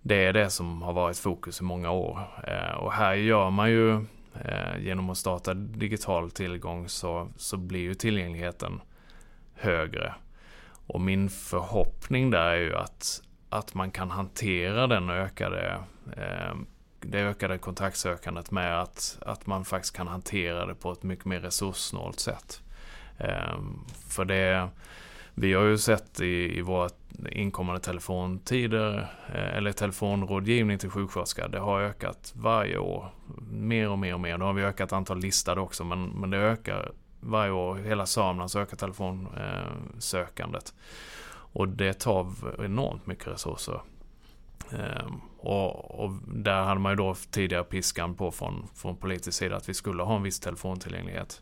det 0.08 0.16
är 0.16 0.34
det 0.34 0.50
som 0.50 0.82
har 0.82 0.94
varit 0.94 1.18
fokus 1.18 1.62
i 1.62 1.64
många 1.64 1.92
år. 1.92 2.20
Eh, 2.48 2.76
och 2.78 2.94
här 2.94 3.14
gör 3.14 3.50
man 3.50 3.70
ju 3.70 3.94
eh, 4.42 4.78
genom 4.80 5.10
att 5.10 5.18
starta 5.18 5.54
digital 5.54 6.32
tillgång 6.32 6.90
så, 6.90 7.28
så 7.38 7.58
blir 7.58 7.80
ju 7.80 7.94
tillgängligheten 7.94 8.82
högre. 9.54 10.14
Och 10.88 11.02
min 11.02 11.30
förhoppning 11.30 12.32
där 12.32 12.48
är 12.48 12.58
ju 12.58 12.76
att, 12.76 13.22
att 13.50 13.74
man 13.74 13.92
kan 13.92 14.12
hantera 14.12 14.88
den 14.88 15.10
ökade 15.10 15.78
eh, 16.18 16.56
det 17.00 17.20
ökade 17.20 17.58
kontaktsökandet 17.58 18.52
med 18.52 18.82
att, 18.82 19.18
att 19.22 19.46
man 19.46 19.66
faktiskt 19.66 19.96
kan 19.96 20.08
hantera 20.08 20.66
det 20.66 20.76
på 20.76 20.92
ett 20.92 21.04
mycket 21.04 21.26
mer 21.26 21.40
resurssnålt 21.40 22.20
sätt. 22.20 22.62
För 24.10 24.26
det, 24.26 24.70
vi 25.40 25.54
har 25.54 25.64
ju 25.64 25.78
sett 25.78 26.20
i, 26.20 26.58
i 26.58 26.62
våra 26.62 26.90
inkommande 27.32 27.82
telefontider 27.82 28.98
eh, 29.34 29.58
eller 29.58 29.72
telefonrådgivning 29.72 30.78
till 30.78 30.90
sjuksköterska. 30.90 31.48
Det 31.48 31.60
har 31.60 31.82
ökat 31.82 32.34
varje 32.36 32.78
år. 32.78 33.10
Mer 33.52 33.90
och 33.90 34.00
mer 34.00 34.14
och 34.14 34.20
mer. 34.20 34.38
Nu 34.38 34.46
har 34.46 34.54
vi 34.54 34.64
ökat 34.64 34.94
antal 34.94 35.20
listade 35.20 35.62
också 35.62 35.84
men, 35.84 36.06
men 36.06 36.30
det 36.30 36.38
ökar 36.38 36.92
varje 37.20 37.52
år. 37.52 37.76
Hela 37.76 38.06
Sörmland 38.06 38.52
så 38.52 38.60
ökar 38.60 38.78
telefonsökandet. 38.78 40.74
Och 41.30 41.68
det 41.68 41.94
tar 41.94 42.34
enormt 42.66 43.08
mycket 43.08 43.28
resurser. 43.28 43.82
Ehm, 44.72 45.22
och, 45.38 46.00
och, 46.00 46.12
där 46.28 46.64
hade 46.64 46.80
man 46.80 46.92
ju 46.92 46.96
då 46.96 47.16
tidigare 47.32 47.64
piskan 47.64 48.16
på 48.16 48.32
från, 48.32 48.68
från 48.76 48.96
politisk 48.96 49.38
sida 49.38 49.56
att 49.56 49.70
vi 49.70 49.74
skulle 49.74 50.04
ha 50.04 50.16
en 50.16 50.24
viss 50.24 50.40
telefontillgänglighet. 50.40 51.42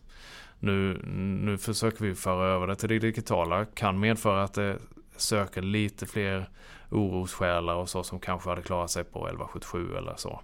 Nu, 0.58 1.00
nu 1.42 1.58
försöker 1.58 2.04
vi 2.04 2.14
föra 2.14 2.46
över 2.46 2.66
det 2.66 2.76
till 2.76 2.88
det 2.88 2.98
digitala. 2.98 3.64
Kan 3.64 4.00
medföra 4.00 4.42
att 4.42 4.54
det 4.54 4.78
söker 5.16 5.62
lite 5.62 6.06
fler 6.06 6.48
orossjälar 6.90 7.74
och 7.74 7.88
så 7.88 8.02
som 8.02 8.20
kanske 8.20 8.48
hade 8.48 8.62
klarat 8.62 8.90
sig 8.90 9.04
på 9.04 9.26
1177 9.26 9.96
eller 9.96 10.14
så. 10.16 10.40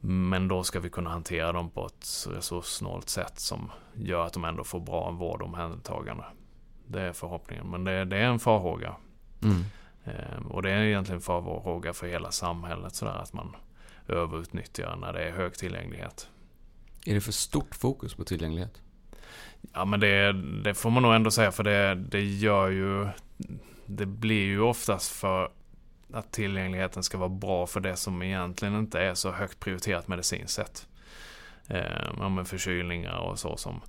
Men 0.00 0.48
då 0.48 0.62
ska 0.62 0.80
vi 0.80 0.90
kunna 0.90 1.10
hantera 1.10 1.52
dem 1.52 1.70
på 1.70 1.86
ett 1.86 2.26
resurssnålt 2.28 3.08
sätt 3.08 3.38
som 3.38 3.70
gör 3.94 4.26
att 4.26 4.32
de 4.32 4.44
ändå 4.44 4.64
får 4.64 4.80
bra 4.80 5.10
vård 5.10 5.42
och 5.42 5.48
omhändertagande. 5.48 6.24
Det 6.86 7.00
är 7.00 7.12
förhoppningen, 7.12 7.70
men 7.70 7.84
det, 7.84 8.04
det 8.04 8.16
är 8.16 8.24
en 8.24 8.38
farhåga. 8.38 8.94
Mm. 9.42 9.64
Ehm, 10.04 10.46
och 10.46 10.62
det 10.62 10.70
är 10.70 10.82
egentligen 10.82 11.20
farhåga 11.20 11.92
för 11.92 12.06
hela 12.06 12.30
samhället 12.30 12.94
sådär 12.94 13.18
att 13.22 13.32
man 13.32 13.56
överutnyttjar 14.08 14.96
när 14.96 15.12
det 15.12 15.28
är 15.28 15.32
hög 15.32 15.54
tillgänglighet. 15.54 16.28
Är 17.06 17.14
det 17.14 17.20
för 17.20 17.32
stort 17.32 17.74
fokus 17.74 18.14
på 18.14 18.24
tillgänglighet? 18.24 18.82
Ja 19.72 19.84
men 19.84 20.00
det, 20.00 20.32
det 20.62 20.74
får 20.74 20.90
man 20.90 21.02
nog 21.02 21.14
ändå 21.14 21.30
säga 21.30 21.52
för 21.52 21.64
det, 21.64 21.94
det 21.94 22.24
gör 22.24 22.68
ju 22.68 23.08
Det 23.86 24.06
blir 24.06 24.46
ju 24.46 24.60
oftast 24.60 25.12
för 25.12 25.50
att 26.12 26.32
tillgängligheten 26.32 27.02
ska 27.02 27.18
vara 27.18 27.28
bra 27.28 27.66
för 27.66 27.80
det 27.80 27.96
som 27.96 28.22
egentligen 28.22 28.78
inte 28.78 29.00
är 29.00 29.14
så 29.14 29.30
högt 29.30 29.60
prioriterat 29.60 30.08
medicinskt 30.08 30.54
sett. 30.54 30.86
Eh, 31.66 32.10
ja, 32.18 32.28
men 32.28 32.44
förkylningar 32.44 33.18
och 33.18 33.38
så 33.38 33.56
som 33.56 33.80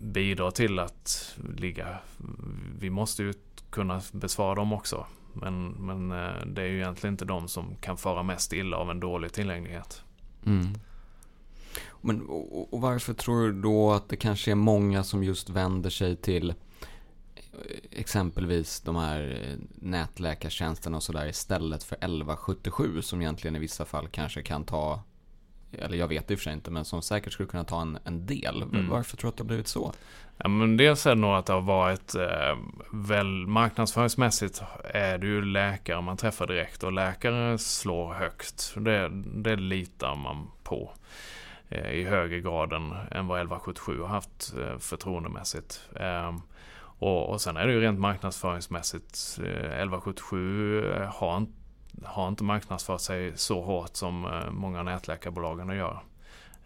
bidrar 0.00 0.50
till 0.50 0.78
att 0.78 1.36
ligga. 1.56 1.98
Vi 2.78 2.90
måste 2.90 3.22
ju 3.22 3.32
kunna 3.70 4.00
besvara 4.12 4.54
dem 4.54 4.72
också. 4.72 5.06
Men, 5.32 5.68
men 5.68 6.10
eh, 6.10 6.46
det 6.46 6.62
är 6.62 6.66
ju 6.66 6.76
egentligen 6.76 7.14
inte 7.14 7.24
de 7.24 7.48
som 7.48 7.76
kan 7.80 7.96
fara 7.96 8.22
mest 8.22 8.52
illa 8.52 8.76
av 8.76 8.90
en 8.90 9.00
dålig 9.00 9.32
tillgänglighet. 9.32 10.02
Mm. 10.46 10.74
Men, 12.00 12.26
och, 12.26 12.74
och 12.74 12.80
varför 12.80 13.14
tror 13.14 13.46
du 13.46 13.52
då 13.52 13.92
att 13.92 14.08
det 14.08 14.16
kanske 14.16 14.50
är 14.50 14.54
många 14.54 15.04
som 15.04 15.24
just 15.24 15.50
vänder 15.50 15.90
sig 15.90 16.16
till 16.16 16.50
eh, 16.50 16.54
exempelvis 17.90 18.80
de 18.80 18.96
här 18.96 19.42
eh, 19.42 19.58
nätläkartjänsterna 19.74 20.96
och 20.96 21.02
sådär 21.02 21.26
istället 21.26 21.84
för 21.84 21.96
1177 21.96 23.02
som 23.02 23.20
egentligen 23.20 23.56
i 23.56 23.58
vissa 23.58 23.84
fall 23.84 24.08
kanske 24.08 24.42
kan 24.42 24.64
ta 24.64 25.02
eller 25.78 25.98
jag 25.98 26.08
vet 26.08 26.30
i 26.30 26.34
och 26.34 26.38
för 26.38 26.44
sig 26.44 26.52
inte, 26.52 26.70
men 26.70 26.84
som 26.84 27.02
säkert 27.02 27.32
skulle 27.32 27.48
kunna 27.48 27.64
ta 27.64 27.82
en, 27.82 27.98
en 28.04 28.26
del. 28.26 28.62
Mm. 28.62 28.88
Varför 28.88 29.16
tror 29.16 29.28
du 29.28 29.32
att 29.32 29.36
det 29.36 29.42
har 29.42 29.46
blivit 29.46 29.68
så? 29.68 29.92
Ja, 30.36 30.48
men 30.48 30.76
dels 30.76 31.06
är 31.06 31.10
det 31.10 31.20
nog 31.20 31.34
att 31.34 31.46
det 31.46 31.52
har 31.52 31.60
varit 31.60 32.14
eh, 32.14 32.58
väl 32.92 33.46
marknadsföringsmässigt 33.46 34.62
är 34.84 35.18
det 35.18 35.26
ju 35.26 35.44
läkare 35.44 36.00
man 36.00 36.16
träffar 36.16 36.46
direkt 36.46 36.82
och 36.82 36.92
läkare 36.92 37.58
slår 37.58 38.14
högt. 38.14 38.74
Det, 38.76 39.08
det 39.24 39.56
litar 39.56 40.14
man 40.14 40.46
på 40.62 40.92
i 41.72 42.04
högre 42.04 42.40
grad 42.40 42.72
än, 42.72 42.92
än 42.92 43.26
vad 43.26 43.38
1177 43.38 44.00
har 44.00 44.08
haft 44.08 44.54
eh, 44.58 44.78
förtroendemässigt. 44.78 45.88
Eh, 45.96 46.36
och, 46.98 47.30
och 47.30 47.40
sen 47.40 47.56
är 47.56 47.66
det 47.66 47.72
ju 47.72 47.80
rent 47.80 48.00
marknadsföringsmässigt. 48.00 49.38
1177 49.38 50.92
eh, 50.92 51.14
har 51.14 51.36
inte 51.36 51.52
har 52.04 52.28
inte 52.28 52.44
marknadsfört 52.44 53.00
sig 53.00 53.32
så 53.34 53.62
hårt 53.62 53.96
som 53.96 54.24
eh, 54.24 54.50
många 54.50 54.82
nätläkarbolagen 54.82 55.76
gör. 55.76 56.02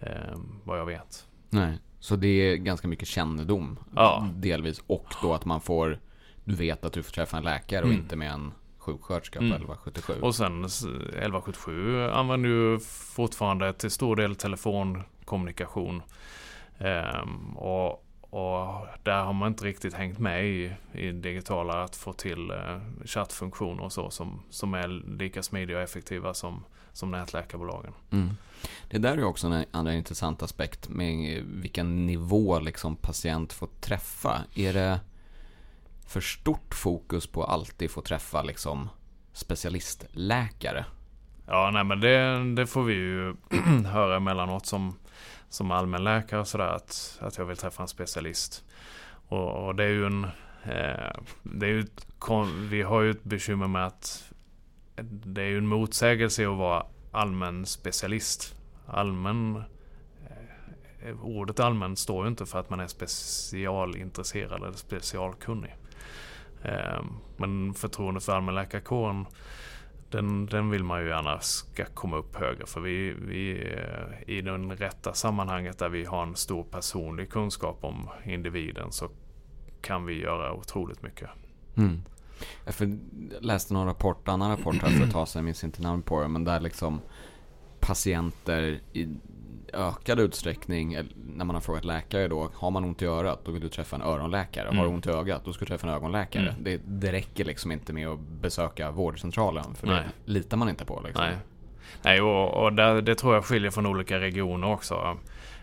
Eh, 0.01 0.39
vad 0.65 0.79
jag 0.79 0.87
vet. 0.87 1.27
Nej, 1.51 1.79
så 2.01 2.17
det 2.17 2.29
är 2.29 2.57
ganska 2.57 2.89
mycket 2.89 3.09
kännedom 3.09 3.79
ja. 3.97 4.29
delvis. 4.35 4.83
Och 4.87 5.15
då 5.23 5.35
att 5.35 5.45
man 5.45 5.61
får, 5.61 5.99
du 6.45 6.55
vet 6.55 6.85
att 6.85 6.93
du 6.93 7.03
får 7.03 7.13
träffa 7.13 7.37
en 7.37 7.43
läkare 7.43 7.83
och 7.83 7.89
mm. 7.89 8.01
inte 8.01 8.17
med 8.17 8.33
en 8.33 8.53
sjuksköterska 8.87 9.39
på 9.39 9.45
mm. 9.45 9.57
1177. 9.57 10.21
Och 10.21 10.35
sen 10.35 10.65
1177 10.65 12.03
använder 12.09 12.49
ju 12.49 12.79
fortfarande 12.89 13.73
till 13.73 13.91
stor 13.91 14.17
del 14.17 14.37
telefonkommunikation. 14.37 16.03
Ehm, 16.79 17.57
och 17.57 18.03
och 18.31 18.87
där 19.03 19.25
har 19.25 19.33
man 19.33 19.49
inte 19.49 19.65
riktigt 19.65 19.95
hängt 19.95 20.19
med 20.19 20.47
i, 20.47 20.73
i 20.93 21.13
digitala 21.13 21.85
att 21.85 21.97
få 21.97 22.13
till 22.13 22.51
eh, 22.51 22.79
chattfunktioner 23.05 23.83
och 23.83 23.93
så 23.93 24.11
som, 24.11 24.43
som 24.51 24.75
är 24.75 24.89
lika 25.19 25.43
smidiga 25.43 25.77
och 25.77 25.83
effektiva 25.83 26.35
som, 26.35 26.65
som 26.93 27.11
nätläkarbolagen. 27.11 27.93
Mm. 28.11 28.31
Det 28.91 28.99
där 28.99 29.19
är 29.19 29.25
också 29.25 29.47
en 29.47 29.65
andra 29.71 29.95
intressant 29.95 30.43
aspekt 30.43 30.89
med 30.89 31.43
vilken 31.45 32.07
nivå 32.07 32.61
liksom 32.61 32.97
patient 32.97 33.53
får 33.53 33.69
träffa. 33.81 34.45
Är 34.55 34.73
det 34.73 35.01
för 36.07 36.21
stort 36.21 36.75
fokus 36.75 37.27
på 37.27 37.45
att 37.45 37.51
alltid 37.51 37.91
få 37.91 38.01
träffa 38.01 38.43
liksom 38.43 38.89
specialistläkare? 39.33 40.85
Ja, 41.47 41.71
nej 41.73 41.85
men 41.85 42.01
det, 42.01 42.45
det 42.55 42.67
får 42.67 42.83
vi 42.83 42.95
ju 42.95 43.35
höra 43.85 44.17
emellanåt 44.17 44.67
som 44.67 44.95
som 45.49 45.71
allmänläkare 45.71 46.41
och 46.41 46.49
sådär 46.49 46.69
att, 46.69 47.19
att 47.21 47.39
jag 47.39 47.45
vill 47.45 47.57
träffa 47.57 47.83
en 47.83 47.89
specialist. 47.89 48.65
Och, 49.29 49.67
och 49.67 49.75
det 49.75 49.85
är 49.85 49.89
ju 49.89 50.07
en... 50.07 50.25
Eh, 50.65 51.21
det 51.43 51.67
är 51.67 51.71
ju 51.71 51.81
ett, 51.81 52.07
vi 52.71 52.83
har 52.83 53.01
ju 53.03 53.11
ett 53.11 53.25
bekymmer 53.25 53.67
med 53.67 53.87
att 53.87 54.33
det 55.03 55.43
är 55.43 55.47
ju 55.47 55.59
en 55.59 55.67
motsägelse 55.67 56.49
att 56.49 56.57
vara 56.57 56.87
allmän 57.13 57.67
specialist. 57.67 58.55
Allmän... 58.87 59.63
Eh, 61.01 61.25
ordet 61.25 61.61
allmän 61.61 61.97
står 61.97 62.25
ju 62.25 62.29
inte 62.31 62.47
för 62.47 62.59
att 62.59 62.71
man 62.71 62.81
är 62.81 62.87
specialintresserad 62.87 64.63
eller 64.63 64.73
specialkunnig. 64.73 65.75
Eh, 66.67 67.05
men 67.37 67.75
förtroendet 67.75 68.25
för 68.25 68.33
allmänläkarkåren 68.33 69.27
den, 70.11 70.47
den 70.47 70.71
vill 70.71 70.85
man 70.85 71.03
ju 71.03 71.09
gärna 71.09 71.41
ska 71.41 71.85
komma 71.85 72.17
upp 72.17 72.37
högre 72.37 72.67
för 72.67 72.81
vi, 72.81 73.15
vi 73.27 73.73
eh, 73.73 74.35
i 74.37 74.41
det 74.41 74.51
rätta 74.51 75.13
sammanhanget 75.13 75.79
där 75.79 75.89
vi 75.89 76.05
har 76.05 76.23
en 76.23 76.37
stor 76.37 76.65
personlig 76.65 77.31
kunskap 77.31 77.85
om 77.85 78.09
individen 78.25 78.93
så 78.93 79.09
kan 79.81 80.07
vi 80.07 80.21
göra 80.21 80.53
otroligt 80.53 81.03
mycket. 81.03 81.31
Mm. 81.77 82.03
Jag 82.65 82.91
läste 83.41 83.75
någon 83.75 83.87
rapport, 83.87 84.29
annan 84.29 84.51
rapport 84.51 84.77
här 84.77 84.91
för 84.91 85.05
ett 85.05 85.13
tag 85.13 85.29
sedan, 85.29 85.41
jag 85.41 85.45
minns 85.45 85.65
inte 85.65 85.83
namn 85.83 86.03
på 86.03 86.23
det, 86.23 86.29
men 86.29 86.45
där 86.45 86.61
liksom 86.61 87.01
patienter 87.81 88.81
i 88.93 89.09
ökad 89.73 90.21
utsträckning, 90.21 90.99
när 91.15 91.45
man 91.45 91.57
har 91.57 91.61
frågat 91.61 91.85
läkare 91.85 92.29
då, 92.29 92.51
har 92.55 92.71
man 92.71 92.85
ont 92.85 93.03
i 93.03 93.07
örat 93.07 93.45
då 93.45 93.53
vill 93.53 93.63
du 93.63 93.69
träffa 93.69 93.97
en 93.97 94.03
öronläkare. 94.03 94.69
Mm. 94.69 94.79
Har 94.79 94.85
du 94.85 94.93
ont 94.93 95.07
i 95.07 95.11
ögat 95.11 95.45
då 95.45 95.53
ska 95.53 95.65
du 95.65 95.69
träffa 95.69 95.87
en 95.87 95.95
ögonläkare. 95.95 96.49
Mm. 96.49 96.65
Det, 96.65 96.81
det 96.85 97.13
räcker 97.13 97.45
liksom 97.45 97.73
inte 97.73 97.93
med 97.93 98.09
att 98.09 98.21
besöka 98.21 98.91
vårdcentralen 98.91 99.75
för 99.75 99.87
Nej. 99.87 100.05
det 100.25 100.33
litar 100.33 100.57
man 100.57 100.69
inte 100.69 100.85
på. 100.85 101.03
Liksom. 101.05 101.25
Nej, 101.25 101.37
Nej 102.03 102.21
och, 102.21 102.65
och 102.65 102.73
det, 102.73 103.01
det, 103.01 103.15
tror 103.15 103.35
jag 103.35 103.45
skiljer 103.45 103.71
från 103.71 103.87
olika 103.87 104.21
regioner 104.21 104.73
också. 104.73 105.19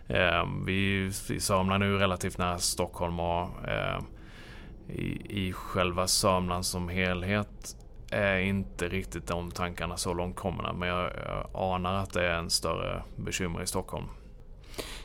Eh, 0.07 0.47
vi, 0.65 1.11
Sörmland 1.39 1.83
nu 1.83 1.97
relativt 1.97 2.37
nära 2.37 2.57
Stockholm 2.57 3.19
och 3.19 3.67
eh, 3.67 3.99
i, 4.89 5.47
i 5.47 5.53
själva 5.53 6.07
Sörmland 6.07 6.65
som 6.65 6.89
helhet 6.89 7.77
är 8.13 8.39
inte 8.39 8.87
riktigt 8.89 9.27
de 9.27 9.51
tankarna 9.51 9.97
så 9.97 10.13
långt 10.13 10.35
komna. 10.35 10.73
Men 10.73 10.89
jag, 10.89 11.11
jag 11.25 11.49
anar 11.53 11.93
att 11.93 12.13
det 12.13 12.27
är 12.27 12.37
en 12.37 12.49
större 12.49 13.03
bekymmer 13.15 13.61
i 13.61 13.67
Stockholm. 13.67 14.05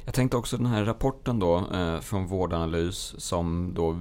Jag 0.04 0.14
tänkte 0.14 0.36
också 0.36 0.56
den 0.56 0.66
här 0.66 0.84
rapporten 0.84 1.38
då 1.38 1.66
eh, 1.74 2.00
från 2.00 2.26
Vårdanalys 2.26 3.14
som 3.18 3.72
då 3.74 3.96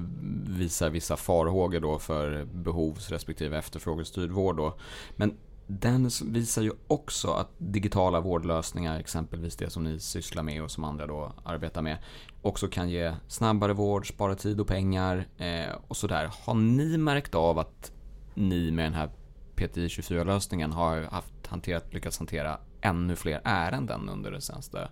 visar 0.58 0.90
vissa 0.90 1.18
farhågor 1.18 1.80
då 1.80 2.00
för 2.00 2.46
behovs 2.46 3.10
respektive 3.10 3.58
efterfrågestyrd 3.58 4.32
vård 4.32 4.58
då. 4.58 4.78
Men 5.16 5.38
den 5.68 6.10
visar 6.26 6.62
ju 6.62 6.72
också 6.88 7.32
att 7.32 7.50
digitala 7.58 8.20
vårdlösningar, 8.20 9.00
exempelvis 9.00 9.56
det 9.56 9.70
som 9.70 9.84
ni 9.84 10.00
sysslar 10.00 10.44
med 10.44 10.64
och 10.64 10.72
som 10.72 10.84
andra 10.84 11.08
då 11.08 11.34
arbetar 11.44 11.82
med, 11.82 11.98
också 12.42 12.68
kan 12.68 12.90
ge 12.90 13.14
snabbare 13.28 13.74
vård, 13.74 14.08
spara 14.08 14.36
tid 14.36 14.60
och 14.60 14.68
pengar 14.68 15.28
eh, 15.38 15.76
och 15.88 15.98
sådär. 15.98 16.32
Har 16.44 16.54
ni 16.54 16.98
märkt 16.98 17.36
av 17.36 17.60
att 17.60 17.92
ni 18.38 18.72
med 18.72 18.86
den 18.86 18.94
här 18.94 19.10
PTI 19.56 19.88
24-lösningen 19.88 20.72
har 20.72 21.02
haft, 21.02 21.48
hanterat, 21.48 21.94
lyckats 21.94 22.20
hantera 22.20 22.58
ännu 22.82 23.16
fler 23.16 23.42
ärenden 23.44 24.10
under 24.10 24.32
det 24.32 24.42
senaste 24.42 24.90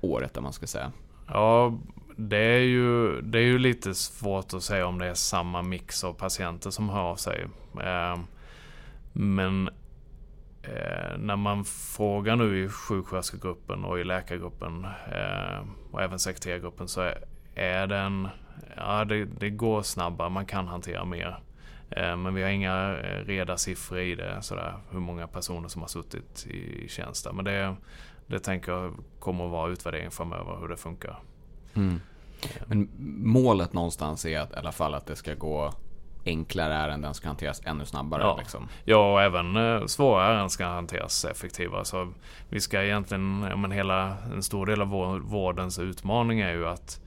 året, 0.00 0.36
om 0.36 0.42
man 0.42 0.52
ska 0.52 0.66
säga? 0.66 0.92
Ja, 1.28 1.78
det 2.16 2.36
är, 2.36 2.60
ju, 2.60 3.20
det 3.20 3.38
är 3.38 3.42
ju 3.42 3.58
lite 3.58 3.94
svårt 3.94 4.54
att 4.54 4.62
säga 4.62 4.86
om 4.86 4.98
det 4.98 5.06
är 5.06 5.14
samma 5.14 5.62
mix 5.62 6.04
av 6.04 6.12
patienter 6.12 6.70
som 6.70 6.88
hör 6.88 7.00
av 7.00 7.16
sig. 7.16 7.46
Eh, 7.84 8.18
men 9.12 9.68
eh, 10.62 11.18
när 11.18 11.36
man 11.36 11.64
frågar 11.64 12.36
nu 12.36 12.64
i 12.64 12.68
sjuksköterskegruppen 12.68 13.84
och 13.84 14.00
i 14.00 14.04
läkargruppen 14.04 14.84
eh, 15.12 15.66
och 15.90 16.02
även 16.02 16.18
sekreterargruppen 16.18 16.88
så 16.88 17.00
är, 17.00 17.24
är 17.54 17.86
den, 17.86 18.28
ja 18.76 19.04
det, 19.04 19.24
det, 19.24 19.50
går 19.50 19.82
snabbare, 19.82 20.30
man 20.30 20.46
kan 20.46 20.68
hantera 20.68 21.04
mer. 21.04 21.40
Eh, 21.96 22.16
men 22.16 22.34
vi 22.34 22.42
har 22.42 22.50
inga 22.50 22.98
eh, 22.98 23.24
reda 23.24 23.56
siffror 23.56 23.98
i 23.98 24.14
det, 24.14 24.42
sådär, 24.42 24.74
hur 24.90 25.00
många 25.00 25.26
personer 25.26 25.68
som 25.68 25.82
har 25.82 25.88
suttit 25.88 26.46
i 26.46 26.88
tjänst 26.88 27.24
där. 27.24 27.32
Men 27.32 27.44
det, 27.44 27.76
det 28.26 28.38
tänker 28.38 28.72
jag 28.72 28.94
kommer 29.18 29.44
att 29.44 29.50
vara 29.50 29.72
utvärdering 29.72 30.10
framöver 30.10 30.58
hur 30.60 30.68
det 30.68 30.76
funkar. 30.76 31.18
Mm. 31.74 32.00
Men 32.66 32.88
målet 33.24 33.72
någonstans 33.72 34.26
är 34.26 34.40
att, 34.40 34.52
i 34.52 34.54
alla 34.54 34.72
fall 34.72 34.94
att 34.94 35.06
det 35.06 35.16
ska 35.16 35.34
gå 35.34 35.72
enklare 36.24 36.74
ärenden 36.74 37.14
ska 37.14 37.28
hanteras 37.28 37.62
ännu 37.64 37.86
snabbare. 37.86 38.22
Ja, 38.22 38.36
liksom. 38.38 38.68
ja 38.84 39.12
och 39.12 39.22
även 39.22 39.56
eh, 39.56 39.86
svåra 39.86 40.26
ärenden 40.26 40.50
ska 40.50 40.66
hanteras 40.66 41.24
effektivare. 41.24 41.84
Så 41.84 42.12
vi 42.48 42.60
ska 42.60 42.84
egentligen, 42.84 43.46
ja, 43.50 43.56
men 43.56 43.70
hela, 43.70 44.16
en 44.32 44.42
stor 44.42 44.66
del 44.66 44.82
av 44.82 44.88
vårdens 45.20 45.78
utmaning 45.78 46.40
är 46.40 46.52
ju 46.52 46.68
att 46.68 47.00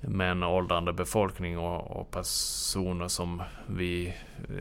med 0.00 0.30
en 0.30 0.42
åldrande 0.42 0.92
befolkning 0.92 1.58
och, 1.58 2.00
och 2.00 2.10
personer 2.10 3.08
som 3.08 3.42
vi 3.66 4.14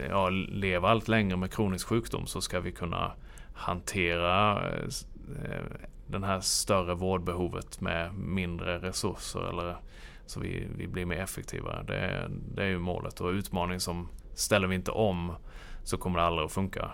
ja, 0.09 0.29
lever 0.29 0.87
allt 0.87 1.07
längre 1.07 1.37
med 1.37 1.53
kronisk 1.53 1.87
sjukdom 1.87 2.25
så 2.25 2.41
ska 2.41 2.59
vi 2.59 2.71
kunna 2.71 3.11
hantera 3.53 4.61
eh, 4.69 5.63
den 6.07 6.23
här 6.23 6.39
större 6.39 6.95
vårdbehovet 6.95 7.81
med 7.81 8.13
mindre 8.13 8.79
resurser 8.79 9.49
eller 9.49 9.77
så 10.25 10.39
vi, 10.39 10.67
vi 10.77 10.87
blir 10.87 11.05
mer 11.05 11.17
effektiva. 11.17 11.83
Det, 11.83 12.31
det 12.55 12.63
är 12.63 12.67
ju 12.67 12.79
målet 12.79 13.21
och 13.21 13.29
utmaningen 13.29 13.79
som 13.79 14.07
ställer 14.33 14.67
vi 14.67 14.75
inte 14.75 14.91
om 14.91 15.35
så 15.83 15.97
kommer 15.97 16.19
det 16.19 16.25
aldrig 16.25 16.45
att 16.45 16.51
funka. 16.51 16.91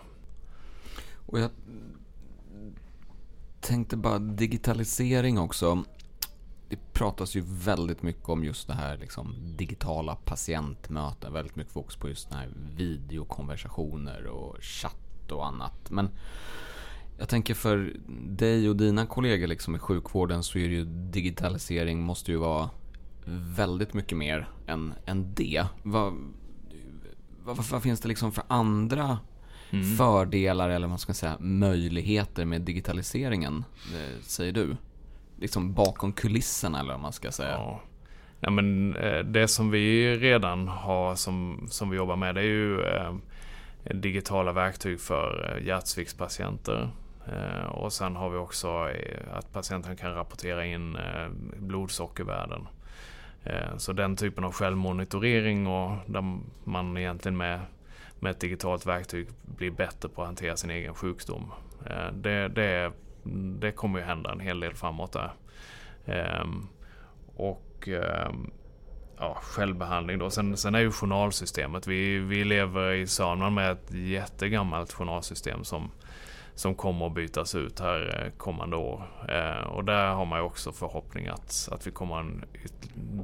Och 1.26 1.40
jag 1.40 1.50
tänkte 3.60 3.98
bara 3.98 4.20
digitalisering 4.20 5.40
också. 5.40 5.84
Det 6.74 6.94
pratas 6.94 7.36
ju 7.36 7.44
väldigt 7.46 8.02
mycket 8.02 8.30
om 8.30 8.44
just 8.44 8.68
det 8.68 8.74
här 8.74 8.98
liksom, 8.98 9.36
digitala 9.58 10.16
patientmöten. 10.16 11.34
Väldigt 11.34 11.56
mycket 11.56 11.74
fokus 11.74 11.96
på 11.96 12.10
just 12.10 12.30
den 12.30 12.38
här 12.40 12.50
videokonversationer 12.76 14.26
och 14.26 14.58
chatt 14.62 15.32
och 15.32 15.48
annat. 15.48 15.92
Men 15.92 16.10
jag 17.18 17.30
tänker 17.30 17.54
för 17.54 17.94
dig 18.28 18.70
och 18.70 18.76
dina 18.76 19.06
kollegor 19.06 19.48
liksom 19.48 19.76
i 19.76 19.80
sjukvården 19.80 20.44
så 20.44 20.58
är 20.58 20.62
ju 20.62 20.86
digitalisering 20.86 22.04
måste 22.04 22.32
ju 22.32 22.38
vara 22.38 22.70
väldigt 23.56 23.94
mycket 23.94 24.18
mer 24.18 24.50
än, 24.68 24.94
än 25.06 25.34
det. 25.34 25.66
Vad, 25.84 26.14
vad, 27.44 27.58
vad 27.58 27.84
finns 27.84 28.00
det 28.00 28.08
liksom 28.08 28.32
för 28.32 28.44
andra 28.48 29.20
mm. 29.70 29.98
fördelar 29.98 30.70
eller 30.70 30.88
vad 30.88 30.90
man 30.90 31.00
ska 31.00 31.14
säga 31.14 31.38
möjligheter 31.40 32.46
med 32.46 32.62
digitaliseringen, 32.62 33.64
eh, 33.94 34.22
säger 34.22 34.52
du? 34.52 34.78
Liksom 35.40 35.74
bakom 35.74 36.14
kulisserna 36.14 36.80
eller 36.80 36.94
vad 36.94 37.02
man 37.02 37.14
ska 37.14 37.32
säga. 37.32 37.52
Ja. 37.52 37.82
Ja, 38.46 38.50
men 38.50 38.96
eh, 38.96 39.20
det 39.20 39.48
som 39.48 39.72
vi 39.72 40.18
redan 40.18 40.68
har 40.68 41.16
som, 41.16 41.68
som 41.70 41.90
vi 41.90 41.98
jobbar 41.98 42.16
med 42.16 42.36
det 42.36 42.42
är 42.42 42.46
ju 42.46 42.82
eh, 42.82 43.14
digitala 43.84 44.52
verktyg 44.52 45.00
för 45.00 45.56
eh, 45.58 45.68
hjärtsviktspatienter. 45.68 46.90
Eh, 47.28 47.66
och 47.66 47.94
sen 47.94 48.16
har 48.16 48.30
vi 48.30 48.38
också 48.38 48.90
eh, 48.90 49.38
att 49.38 49.54
patienten 49.54 49.96
kan 49.96 50.14
rapportera 50.14 50.66
in 50.66 50.96
eh, 50.96 51.30
blodsockervärden. 51.58 52.68
Eh, 53.44 53.78
så 53.78 53.94
den 53.94 54.16
typen 54.16 54.44
av 54.44 54.52
självmonitorering 54.52 55.68
och 55.68 55.98
där 56.06 56.40
man 56.64 56.98
egentligen 56.98 57.38
med, 57.38 57.60
med 58.20 58.32
ett 58.32 58.40
digitalt 58.40 58.86
verktyg 58.86 59.28
blir 59.42 59.72
bättre 59.72 60.10
på 60.10 60.22
att 60.22 60.28
hantera 60.28 60.58
sin 60.58 60.70
egen 60.70 60.94
sjukdom. 60.94 61.52
Eh, 61.86 62.14
det, 62.14 62.48
det, 62.48 62.92
det 63.60 63.72
kommer 63.72 64.00
ju 64.00 64.06
hända 64.06 64.32
en 64.32 64.40
hel 64.40 64.60
del 64.60 64.74
framåt 64.74 65.12
där. 65.12 65.34
Ehm, 66.06 66.68
och 67.36 67.88
ehm, 67.88 68.52
ja, 69.18 69.38
självbehandling 69.42 70.20
då. 70.20 70.30
Sen, 70.30 70.58
sen 70.58 70.76
är 70.76 70.80
ju 70.80 70.92
journalsystemet. 70.92 71.88
Vi, 71.88 72.20
vi 72.20 72.44
lever 72.44 72.92
i 72.94 73.08
Sörmland 73.08 73.56
med 73.56 73.72
ett 73.72 73.94
jättegammalt 73.94 74.94
journalsystem 74.94 75.64
som 75.64 75.92
som 76.56 76.76
kommer 76.76 77.08
att 77.08 77.14
bytas 77.14 77.56
ut 77.56 77.80
här 77.80 78.24
eh, 78.26 78.38
kommande 78.38 78.76
år. 78.76 79.26
Eh, 79.30 79.68
och 79.68 79.86
där 79.86 80.08
har 80.08 80.26
man 80.26 80.40
ju 80.40 80.46
också 80.46 80.72
förhoppning 80.72 81.28
att, 81.28 81.70
att 81.72 81.88
vi 81.88 81.92
kommer 81.92 82.20
en 82.20 82.46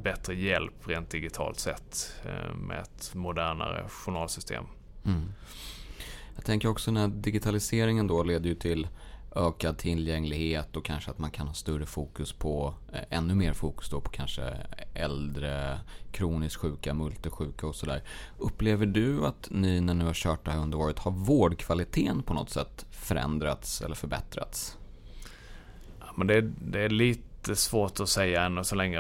bättre 0.04 0.36
hjälp 0.36 0.88
rent 0.88 1.10
digitalt 1.10 1.60
sett 1.60 2.16
eh, 2.26 2.56
med 2.56 2.80
ett 2.80 3.12
modernare 3.16 3.86
journalsystem. 3.90 4.64
Mm. 5.06 5.32
Jag 6.36 6.46
tänker 6.46 6.70
också 6.70 6.92
när 6.92 7.08
digitaliseringen 7.08 8.08
då 8.08 8.24
leder 8.24 8.50
ju 8.50 8.56
till 8.56 8.88
ökad 9.36 9.78
tillgänglighet 9.78 10.76
och 10.76 10.86
kanske 10.86 11.12
att 11.12 11.20
man 11.20 11.32
kan 11.32 11.48
ha 11.48 11.54
större 11.54 11.86
fokus 11.86 12.34
på, 12.34 12.74
eh, 12.94 13.18
ännu 13.18 13.36
mer 13.36 13.54
fokus 13.54 13.90
då 13.90 14.02
på 14.02 14.10
kanske 14.10 14.58
äldre, 14.94 15.80
kroniskt 16.12 16.56
sjuka, 16.56 16.94
multisjuka 16.94 17.68
och 17.68 17.76
sådär. 17.76 18.04
Upplever 18.38 18.86
du 18.86 19.26
att 19.26 19.48
ni 19.52 19.82
när 19.82 19.94
ni 19.94 20.06
har 20.06 20.14
kört 20.14 20.46
det 20.46 20.52
här 20.52 20.60
under 20.60 20.78
året 20.78 21.00
har 21.00 21.12
vårdkvaliteten 21.12 22.24
på 22.24 22.34
något 22.34 22.50
sätt 22.50 22.86
förändrats 22.92 23.82
eller 23.82 23.96
förbättrats? 23.96 24.78
Ja, 26.00 26.06
men 26.16 26.28
det, 26.28 26.42
det 26.42 26.82
är 26.82 26.90
lite 26.90 27.56
svårt 27.56 28.00
att 28.00 28.10
säga 28.10 28.44
ännu 28.44 28.64
så 28.64 28.76
länge. 28.76 29.00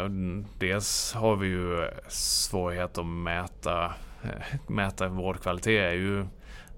Dels 0.59 1.13
har 1.13 1.35
vi 1.35 1.47
ju 1.47 1.89
svårighet 2.07 2.97
att 2.97 3.05
mäta, 3.05 3.93
mäta 4.67 5.07
vårdkvalitet 5.07 5.83
är 5.83 5.93
ju 5.93 6.25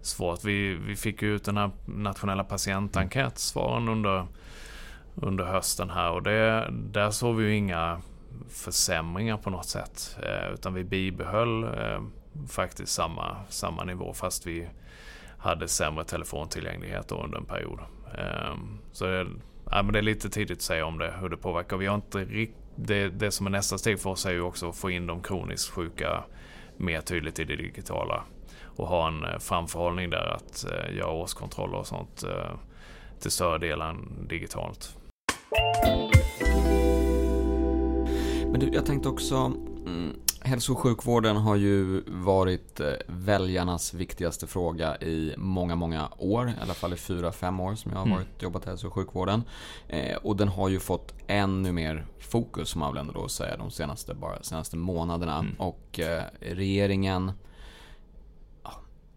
svårt. 0.05 0.43
Vi, 0.43 0.73
vi 0.73 0.95
fick 0.95 1.21
ju 1.21 1.35
ut 1.35 1.43
den 1.43 1.57
här 1.57 1.71
nationella 1.85 2.43
patientenkätsvaren 2.43 3.89
under, 3.89 4.25
under 5.15 5.43
hösten 5.43 5.89
här 5.89 6.11
och 6.11 6.23
det, 6.23 6.69
där 6.71 7.11
såg 7.11 7.35
vi 7.35 7.43
ju 7.43 7.55
inga 7.55 8.01
försämringar 8.49 9.37
på 9.37 9.49
något 9.49 9.65
sätt. 9.65 10.17
Eh, 10.23 10.53
utan 10.53 10.73
vi 10.73 10.83
bibehöll 10.83 11.63
eh, 11.63 12.01
faktiskt 12.49 12.93
samma, 12.93 13.37
samma 13.49 13.83
nivå 13.83 14.13
fast 14.13 14.47
vi 14.47 14.69
hade 15.37 15.67
sämre 15.67 16.03
telefontillgänglighet 16.03 17.11
under 17.11 17.37
en 17.37 17.45
period. 17.45 17.79
Eh, 18.17 18.55
så 18.91 19.05
det, 19.05 19.27
ja, 19.71 19.83
men 19.83 19.93
det 19.93 19.99
är 19.99 20.03
lite 20.03 20.29
tidigt 20.29 20.57
att 20.57 20.61
säga 20.61 20.85
om 20.85 20.97
det, 20.97 21.13
hur 21.19 21.29
det 21.29 21.37
påverkar. 21.37 21.77
Vi 21.77 21.85
har 21.85 21.95
inte 21.95 22.47
det, 22.75 23.09
det 23.09 23.31
som 23.31 23.45
är 23.45 23.51
nästa 23.51 23.77
steg 23.77 23.99
för 23.99 24.09
oss 24.09 24.25
är 24.25 24.31
ju 24.31 24.41
också 24.41 24.69
att 24.69 24.75
få 24.75 24.89
in 24.89 25.07
de 25.07 25.21
kroniskt 25.21 25.69
sjuka 25.69 26.23
mer 26.77 27.01
tydligt 27.01 27.39
i 27.39 27.43
det 27.43 27.55
digitala. 27.55 28.23
Och 28.81 28.87
ha 28.87 29.07
en 29.07 29.23
eh, 29.23 29.39
framförhållning 29.39 30.09
där 30.09 30.35
att 30.35 30.65
eh, 30.65 30.95
göra 30.95 31.11
årskontroller 31.11 31.77
och 31.77 31.87
sånt 31.87 32.23
eh, 32.23 32.51
till 33.19 33.31
större 33.31 33.57
delen 33.57 34.27
digitalt. 34.29 34.97
Men 38.51 38.59
du, 38.59 38.69
jag 38.73 38.85
tänkte 38.85 39.09
också, 39.09 39.35
mm, 39.35 40.13
Hälso 40.43 40.73
och 40.73 40.79
sjukvården 40.79 41.37
har 41.37 41.55
ju 41.55 42.03
varit 42.07 42.81
väljarnas 43.07 43.93
viktigaste 43.93 44.47
fråga 44.47 44.97
i 44.97 45.33
många, 45.37 45.75
många 45.75 46.09
år. 46.17 46.49
I 46.49 46.53
alla 46.61 46.73
fall 46.73 46.93
i 46.93 46.95
fyra, 46.95 47.31
fem 47.31 47.59
år 47.59 47.75
som 47.75 47.91
jag 47.91 47.99
har 47.99 48.05
mm. 48.05 48.17
varit, 48.17 48.27
mm. 48.27 48.43
jobbat 48.43 48.65
i 48.65 48.69
hälso 48.69 48.87
och 48.87 48.93
sjukvården. 48.93 49.43
Eh, 49.87 50.15
och 50.15 50.35
den 50.35 50.47
har 50.47 50.69
ju 50.69 50.79
fått 50.79 51.13
ännu 51.27 51.71
mer 51.71 52.05
fokus, 52.19 52.69
som 52.69 52.79
man 52.79 52.93
väl 52.93 53.01
ändå 53.01 53.13
då 53.13 53.27
säga, 53.27 53.57
de 53.57 53.71
senaste, 53.71 54.13
bara, 54.13 54.43
senaste 54.43 54.77
månaderna. 54.77 55.39
Mm. 55.39 55.55
Och 55.57 55.99
eh, 55.99 56.23
regeringen 56.39 57.31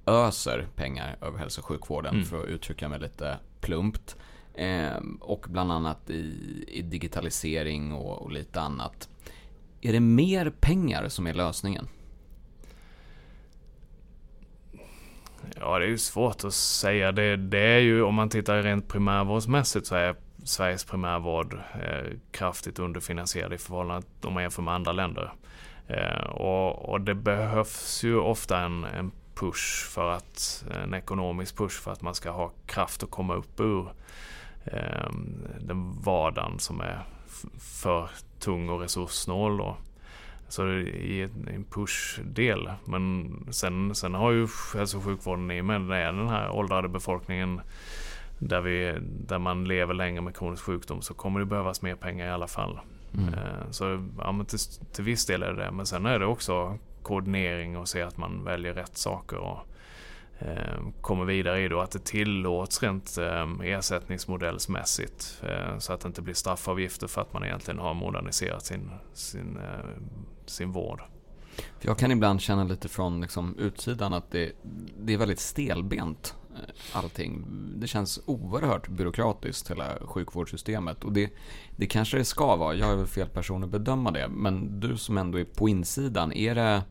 öser 0.07 0.67
pengar 0.77 1.17
över 1.21 1.39
hälso 1.39 1.61
och 1.61 1.67
sjukvården, 1.67 2.15
mm. 2.15 2.27
för 2.27 2.43
att 2.43 2.49
uttrycka 2.49 2.89
mig 2.89 3.01
lite 3.01 3.39
plumpt. 3.61 4.17
Eh, 4.55 4.97
och 5.21 5.47
bland 5.49 5.73
annat 5.73 6.11
i, 6.11 6.65
i 6.69 6.83
digitalisering 6.83 7.93
och, 7.93 8.23
och 8.23 8.33
lite 8.33 8.61
annat. 8.61 9.09
Är 9.81 9.93
det 9.93 10.01
mer 10.01 10.51
pengar 10.61 11.09
som 11.09 11.27
är 11.27 11.35
lösningen? 11.35 11.89
Ja, 15.61 15.79
det 15.79 15.85
är 15.85 15.89
ju 15.89 15.99
svårt 15.99 16.45
att 16.45 16.55
säga. 16.55 17.13
Det, 17.13 17.37
det 17.37 17.59
är 17.59 17.79
ju, 17.79 18.03
om 18.03 18.15
man 18.15 18.29
tittar 18.29 18.63
rent 18.63 18.89
primärvårdsmässigt 18.89 19.87
så 19.87 19.95
är 19.95 20.17
Sveriges 20.45 20.85
primärvård 20.85 21.55
eh, 21.55 22.13
kraftigt 22.31 22.79
underfinansierad 22.79 23.53
i 23.53 23.59
förhållande 23.59 24.07
om 24.23 24.35
man 24.35 24.43
jämför 24.43 24.63
med 24.63 24.75
andra 24.75 24.93
länder. 24.93 25.33
Eh, 25.87 26.27
och, 26.31 26.89
och, 26.89 27.01
det 27.01 27.15
behövs 27.15 28.05
ju 28.05 28.17
ofta 28.17 28.61
en, 28.61 28.85
en, 28.85 29.13
push 29.35 29.87
för 29.91 30.11
att, 30.11 30.65
en 30.85 30.95
ekonomisk 30.95 31.57
push 31.57 31.81
för 31.81 31.93
att 31.93 32.03
man 32.03 32.15
ska 32.15 32.31
ha 32.31 32.53
kraft 32.67 33.03
att 33.03 33.11
komma 33.11 33.35
upp 33.35 33.61
ur 33.61 33.89
eh, 34.65 35.11
den 35.61 36.03
vardagen 36.03 36.59
som 36.59 36.81
är 36.81 37.05
för 37.59 38.11
tung 38.39 38.69
och 38.69 38.81
resurssnål. 38.81 39.57
Då. 39.57 39.77
Så 40.49 40.69
i 40.69 41.23
en 41.23 41.65
pushdel. 41.71 42.73
Men 42.85 43.33
sen, 43.51 43.95
sen 43.95 44.15
har 44.15 44.31
ju 44.31 44.49
hälso 44.75 44.99
och 44.99 45.05
sjukvården 45.05 45.51
i 45.51 45.61
och 45.61 45.65
med 45.65 45.81
den 45.81 46.29
här 46.29 46.51
åldrade 46.51 46.89
befolkningen 46.89 47.61
där, 48.39 48.61
vi, 48.61 48.99
där 49.01 49.39
man 49.39 49.65
lever 49.65 49.95
länge 49.95 50.21
med 50.21 50.37
kronisk 50.37 50.63
sjukdom 50.63 51.03
så 51.03 51.15
kommer 51.15 51.41
det 51.41 51.47
behövas 51.47 51.83
mer 51.83 51.95
pengar 51.95 52.27
i 52.27 52.31
alla 52.31 52.47
fall. 52.47 52.81
Mm. 53.15 53.35
Eh, 53.35 53.71
så 53.71 54.09
ja, 54.19 54.45
till, 54.49 54.59
till 54.93 55.05
viss 55.05 55.27
del 55.27 55.43
är 55.43 55.53
det 55.53 55.65
det. 55.65 55.71
Men 55.71 55.87
sen 55.87 56.07
är 56.07 56.19
det 56.19 56.27
också 56.27 56.79
koordinering 57.05 57.77
och 57.77 57.89
se 57.89 58.03
att 58.03 58.17
man 58.17 58.45
väljer 58.45 58.75
rätt 58.75 58.97
saker. 58.97 59.37
Och, 59.37 59.59
eh, 60.39 60.81
kommer 61.01 61.25
vidare 61.25 61.61
i 61.61 61.69
då 61.69 61.81
att 61.81 61.91
det 61.91 62.05
tillåts 62.05 62.83
rent 62.83 63.19
eh, 63.19 63.51
ersättningsmodellsmässigt. 63.63 65.43
Eh, 65.43 65.79
så 65.79 65.93
att 65.93 66.01
det 66.01 66.07
inte 66.07 66.23
blir 66.23 66.35
straffavgifter 66.35 67.07
för 67.07 67.21
att 67.21 67.33
man 67.33 67.45
egentligen 67.45 67.81
har 67.81 67.95
moderniserat 67.95 68.65
sin, 68.65 68.91
sin, 69.13 69.57
eh, 69.57 69.91
sin 70.47 70.73
vård. 70.73 71.03
Jag 71.81 71.99
kan 71.99 72.11
ibland 72.11 72.41
känna 72.41 72.65
lite 72.65 72.89
från 72.89 73.21
liksom, 73.21 73.59
utsidan 73.59 74.13
att 74.13 74.31
det, 74.31 74.53
det 74.99 75.15
är 75.15 75.19
väldigt 75.19 75.41
stelbent 75.41 76.35
Eh, 76.55 76.61
allting. 76.93 77.45
Det 77.77 77.87
känns 77.87 78.21
oerhört 78.27 78.89
byråkratiskt 78.89 79.71
hela 79.71 79.85
sjukvårdssystemet 80.01 81.05
och 81.05 81.13
det, 81.13 81.31
det 81.77 81.87
kanske 81.87 82.17
det 82.17 82.25
ska 82.25 82.57
vara. 82.57 82.75
Jag 82.75 82.93
är 82.93 82.97
väl 82.97 83.07
fel 83.07 83.29
person 83.29 83.65
att 83.65 83.71
bedöma 83.71 84.11
det. 84.11 84.29
Men 84.29 84.81
du 84.81 84.97
som 84.97 85.19
ändå 85.19 85.39
är 85.39 85.45
på 85.45 85.69
insidan, 85.69 86.33
är 86.33 86.55
det, 86.55 86.83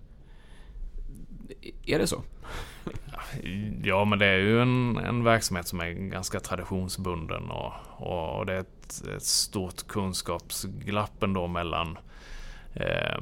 är 1.86 1.99
det 1.99 2.08
så? 2.08 2.23
Ja, 3.84 4.06
men 4.06 4.19
det 4.19 4.26
är 4.26 4.38
ju 4.38 4.62
en, 4.62 4.97
en 4.97 5.23
verksamhet 5.23 5.67
som 5.67 5.80
är 5.80 5.89
ganska 5.91 6.39
traditionsbunden 6.39 7.49
och, 7.49 7.73
och 7.97 8.45
det 8.45 8.54
är 8.54 8.60
ett, 8.60 9.04
ett 9.17 9.23
stort 9.23 9.88
kunskapsglapp 9.88 11.23
ändå 11.23 11.47
mellan 11.47 11.97
eh, 12.73 13.21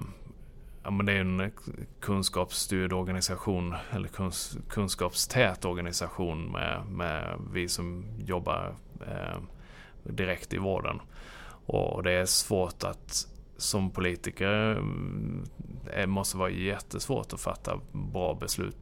ja, 0.83 0.91
men 0.91 1.05
det 1.05 1.13
är 1.13 1.19
en 1.19 1.51
kunskapsstyrd 1.99 2.93
organisation 2.93 3.75
eller 3.91 4.07
kuns, 4.07 4.57
kunskapstät 4.69 5.65
organisation 5.65 6.51
med, 6.51 6.85
med 6.85 7.37
vi 7.53 7.69
som 7.69 8.05
jobbar 8.25 8.75
eh, 9.07 9.39
direkt 10.03 10.53
i 10.53 10.57
vården. 10.57 11.01
Och 11.65 12.03
det 12.03 12.11
är 12.11 12.25
svårt 12.25 12.83
att 12.83 13.27
som 13.57 13.91
politiker 13.91 14.47
det 15.85 15.93
mm, 15.93 16.09
måste 16.09 16.37
vara 16.37 16.49
jättesvårt 16.49 17.33
att 17.33 17.41
fatta 17.41 17.79
bra 17.91 18.33
beslut 18.33 18.77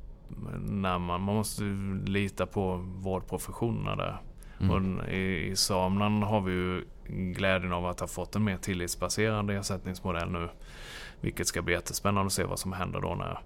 när 0.60 1.00
man, 1.00 1.22
man 1.22 1.36
måste 1.36 1.64
lita 2.06 2.46
på 2.46 2.76
vårdprofessionerna 2.78 3.96
där. 3.96 4.22
Mm. 4.60 4.72
Och 4.72 5.10
i, 5.10 5.50
I 5.52 5.56
Samland 5.56 6.24
har 6.24 6.42
vi 6.42 6.52
ju 6.52 6.86
glädjen 7.34 7.74
av 7.74 7.86
att 7.86 8.00
ha 8.00 8.08
fått 8.08 8.36
en 8.36 8.44
mer 8.44 8.58
tillitsbaserad 8.58 9.50
ersättningsmodell 9.50 10.32
nu. 10.32 10.50
Vilket 11.22 11.48
ska 11.48 11.62
bli 11.62 11.74
jättespännande 11.74 12.26
att 12.26 12.34
se 12.34 12.44
vad 12.44 12.60
som 12.60 12.74
händer 12.74 13.02
då 13.02 13.16
när 13.16 13.40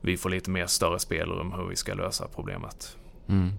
vi 0.00 0.16
får 0.16 0.30
lite 0.30 0.50
mer 0.50 0.66
större 0.66 0.98
spelrum 0.98 1.52
hur 1.52 1.68
vi 1.68 1.76
ska 1.76 1.94
lösa 1.94 2.28
problemet. 2.34 2.96
Mm. 3.28 3.52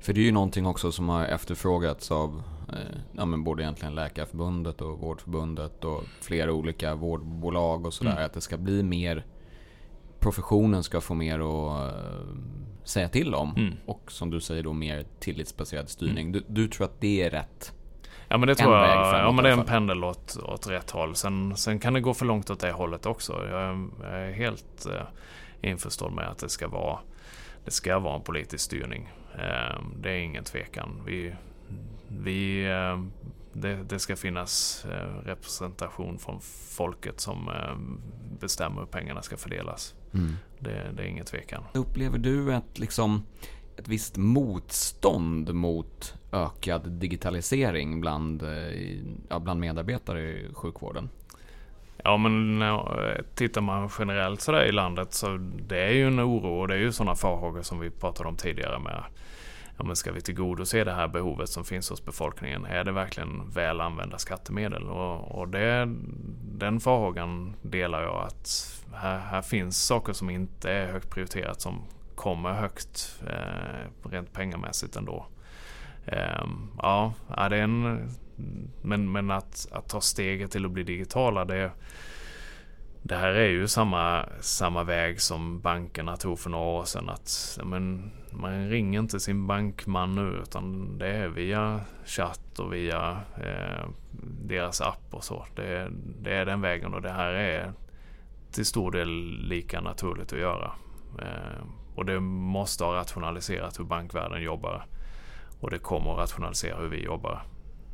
För 0.00 0.12
det 0.12 0.20
är 0.20 0.24
ju 0.24 0.32
någonting 0.32 0.66
också 0.66 0.92
som 0.92 1.08
har 1.08 1.24
efterfrågats 1.24 2.10
av 2.10 2.42
eh, 2.68 2.98
ja, 3.12 3.24
men 3.24 3.44
både 3.44 3.62
egentligen 3.62 3.94
Läkarförbundet 3.94 4.80
och 4.80 4.98
Vårdförbundet 4.98 5.84
och 5.84 6.02
flera 6.20 6.52
olika 6.52 6.94
vårdbolag 6.94 7.86
och 7.86 7.94
sådär. 7.94 8.12
Mm. 8.12 8.24
Att 8.24 8.32
det 8.32 8.40
ska 8.40 8.56
bli 8.56 8.82
mer, 8.82 9.26
professionen 10.18 10.82
ska 10.82 11.00
få 11.00 11.14
mer 11.14 11.38
att 11.38 11.94
uh, 11.94 12.36
säga 12.84 13.08
till 13.08 13.34
om. 13.34 13.56
Mm. 13.56 13.74
Och 13.86 14.12
som 14.12 14.30
du 14.30 14.40
säger 14.40 14.62
då 14.62 14.72
mer 14.72 15.06
tillitsbaserad 15.20 15.88
styrning. 15.88 16.28
Mm. 16.28 16.32
Du, 16.32 16.44
du 16.48 16.68
tror 16.68 16.84
att 16.84 17.00
det 17.00 17.22
är 17.22 17.30
rätt 17.30 17.72
Ja 18.28 18.38
men 18.38 18.48
det 18.48 18.54
tror 18.54 18.76
jag. 18.76 18.86
Ja 18.96 19.32
men 19.32 19.44
det 19.44 19.50
är 19.50 19.52
en 19.52 19.64
pendel 19.64 20.04
åt, 20.04 20.36
åt 20.42 20.66
rätt 20.66 20.90
håll. 20.90 21.16
Sen, 21.16 21.56
sen 21.56 21.78
kan 21.78 21.92
det 21.92 22.00
gå 22.00 22.14
för 22.14 22.26
långt 22.26 22.50
åt 22.50 22.60
det 22.60 22.72
hållet 22.72 23.06
också. 23.06 23.32
Jag 23.50 23.62
är, 23.62 23.88
jag 24.02 24.20
är 24.20 24.32
helt 24.32 24.86
eh, 24.86 25.70
införstådd 25.70 26.12
med 26.12 26.28
att 26.28 26.38
det 26.38 26.48
ska 26.48 26.68
vara 26.68 26.98
det 27.64 27.70
ska 27.70 27.98
vara 27.98 28.14
en 28.14 28.22
politisk 28.22 28.64
styrning. 28.64 29.10
Eh, 29.34 29.80
det 29.96 30.10
är 30.10 30.18
ingen 30.18 30.44
tvekan. 30.44 31.02
Vi, 31.06 31.34
vi, 32.08 32.64
eh, 32.64 33.02
det, 33.52 33.74
det, 33.74 33.98
ska 33.98 34.16
finnas 34.16 34.84
eh, 34.90 35.26
representation 35.26 36.18
från 36.18 36.40
folket 36.76 37.20
som 37.20 37.48
eh, 37.48 37.76
bestämmer 38.40 38.80
hur 38.80 38.86
pengarna 38.86 39.22
ska 39.22 39.36
fördelas. 39.36 39.94
Mm. 40.14 40.36
Det, 40.58 40.90
det, 40.96 41.02
är 41.02 41.06
ingen 41.06 41.24
tvekan. 41.24 41.64
Upplever 41.72 42.18
du 42.18 42.54
att 42.54 42.78
liksom 42.78 43.26
ett 43.76 43.88
visst 43.88 44.16
motstånd 44.16 45.54
mot 45.54 46.14
ökad 46.34 46.90
digitalisering 46.90 48.00
bland, 48.00 48.42
eh, 48.42 48.98
ja, 49.28 49.38
bland 49.38 49.60
medarbetare 49.60 50.20
i 50.20 50.48
sjukvården? 50.54 51.08
Ja 52.04 52.16
men 52.16 52.62
eh, 52.62 52.78
tittar 53.34 53.60
man 53.60 53.90
generellt 53.98 54.40
sådär 54.40 54.64
i 54.64 54.72
landet 54.72 55.14
så 55.14 55.36
det 55.68 55.78
är 55.78 55.92
ju 55.92 56.06
en 56.06 56.20
oro 56.20 56.60
och 56.60 56.68
det 56.68 56.74
är 56.74 56.78
ju 56.78 56.92
sådana 56.92 57.14
farhågor 57.14 57.62
som 57.62 57.80
vi 57.80 57.90
pratade 57.90 58.28
om 58.28 58.36
tidigare 58.36 58.78
med 58.78 59.04
ja, 59.76 59.84
men 59.84 59.96
ska 59.96 60.12
vi 60.12 60.20
tillgodose 60.20 60.84
det 60.84 60.92
här 60.92 61.08
behovet 61.08 61.48
som 61.48 61.64
finns 61.64 61.90
hos 61.90 62.04
befolkningen? 62.04 62.64
Är 62.64 62.84
det 62.84 62.92
verkligen 62.92 63.50
väl 63.50 63.80
använda 63.80 64.18
skattemedel? 64.18 64.82
Och, 64.82 65.38
och 65.38 65.48
det, 65.48 65.94
den 66.58 66.80
farhågan 66.80 67.56
delar 67.62 68.02
jag 68.02 68.24
att 68.24 68.74
här, 68.94 69.18
här 69.18 69.42
finns 69.42 69.86
saker 69.86 70.12
som 70.12 70.30
inte 70.30 70.70
är 70.72 70.92
högt 70.92 71.10
prioriterat 71.10 71.60
som 71.60 71.82
kommer 72.14 72.52
högt 72.52 73.22
eh, 73.26 74.10
rent 74.10 74.32
pengamässigt 74.32 74.96
ändå. 74.96 75.26
Ehm, 76.06 76.70
ja, 76.82 77.12
det 77.28 77.56
är 77.56 77.62
en, 77.62 78.08
men, 78.82 79.12
men 79.12 79.30
att, 79.30 79.68
att 79.72 79.88
ta 79.88 80.00
steget 80.00 80.50
till 80.50 80.64
att 80.64 80.70
bli 80.70 80.82
digitala 80.82 81.44
det, 81.44 81.70
det 83.02 83.16
här 83.16 83.34
är 83.34 83.48
ju 83.48 83.68
samma, 83.68 84.26
samma 84.40 84.84
väg 84.84 85.20
som 85.20 85.60
bankerna 85.60 86.16
tog 86.16 86.38
för 86.38 86.50
några 86.50 86.64
år 86.64 86.84
sedan. 86.84 87.08
Att, 87.08 87.58
men, 87.64 88.12
man 88.30 88.68
ringer 88.68 88.98
inte 88.98 89.20
sin 89.20 89.46
bankman 89.46 90.14
nu 90.14 90.40
utan 90.42 90.98
det 90.98 91.08
är 91.08 91.28
via 91.28 91.80
chatt 92.04 92.58
och 92.58 92.72
via 92.72 93.20
eh, 93.36 93.88
deras 94.42 94.80
app 94.80 95.08
och 95.10 95.24
så. 95.24 95.46
Det, 95.54 95.88
det, 96.22 96.34
är 96.34 96.46
den 96.46 96.60
vägen 96.60 96.94
och 96.94 97.02
det 97.02 97.10
här 97.10 97.32
är 97.32 97.72
till 98.52 98.66
stor 98.66 98.90
del 98.90 99.08
lika 99.48 99.80
naturligt 99.80 100.32
att 100.32 100.38
göra. 100.38 100.72
Eh, 101.18 101.64
och 101.94 102.04
det 102.04 102.20
måste 102.20 102.84
ha 102.84 102.94
rationaliserat 102.94 103.78
hur 103.78 103.84
bankvärlden 103.84 104.42
jobbar. 104.42 104.86
Och 105.64 105.70
det 105.70 105.78
kommer 105.78 106.12
att 106.12 106.18
rationalisera 106.18 106.76
hur 106.76 106.88
vi 106.88 107.04
jobbar. 107.04 107.42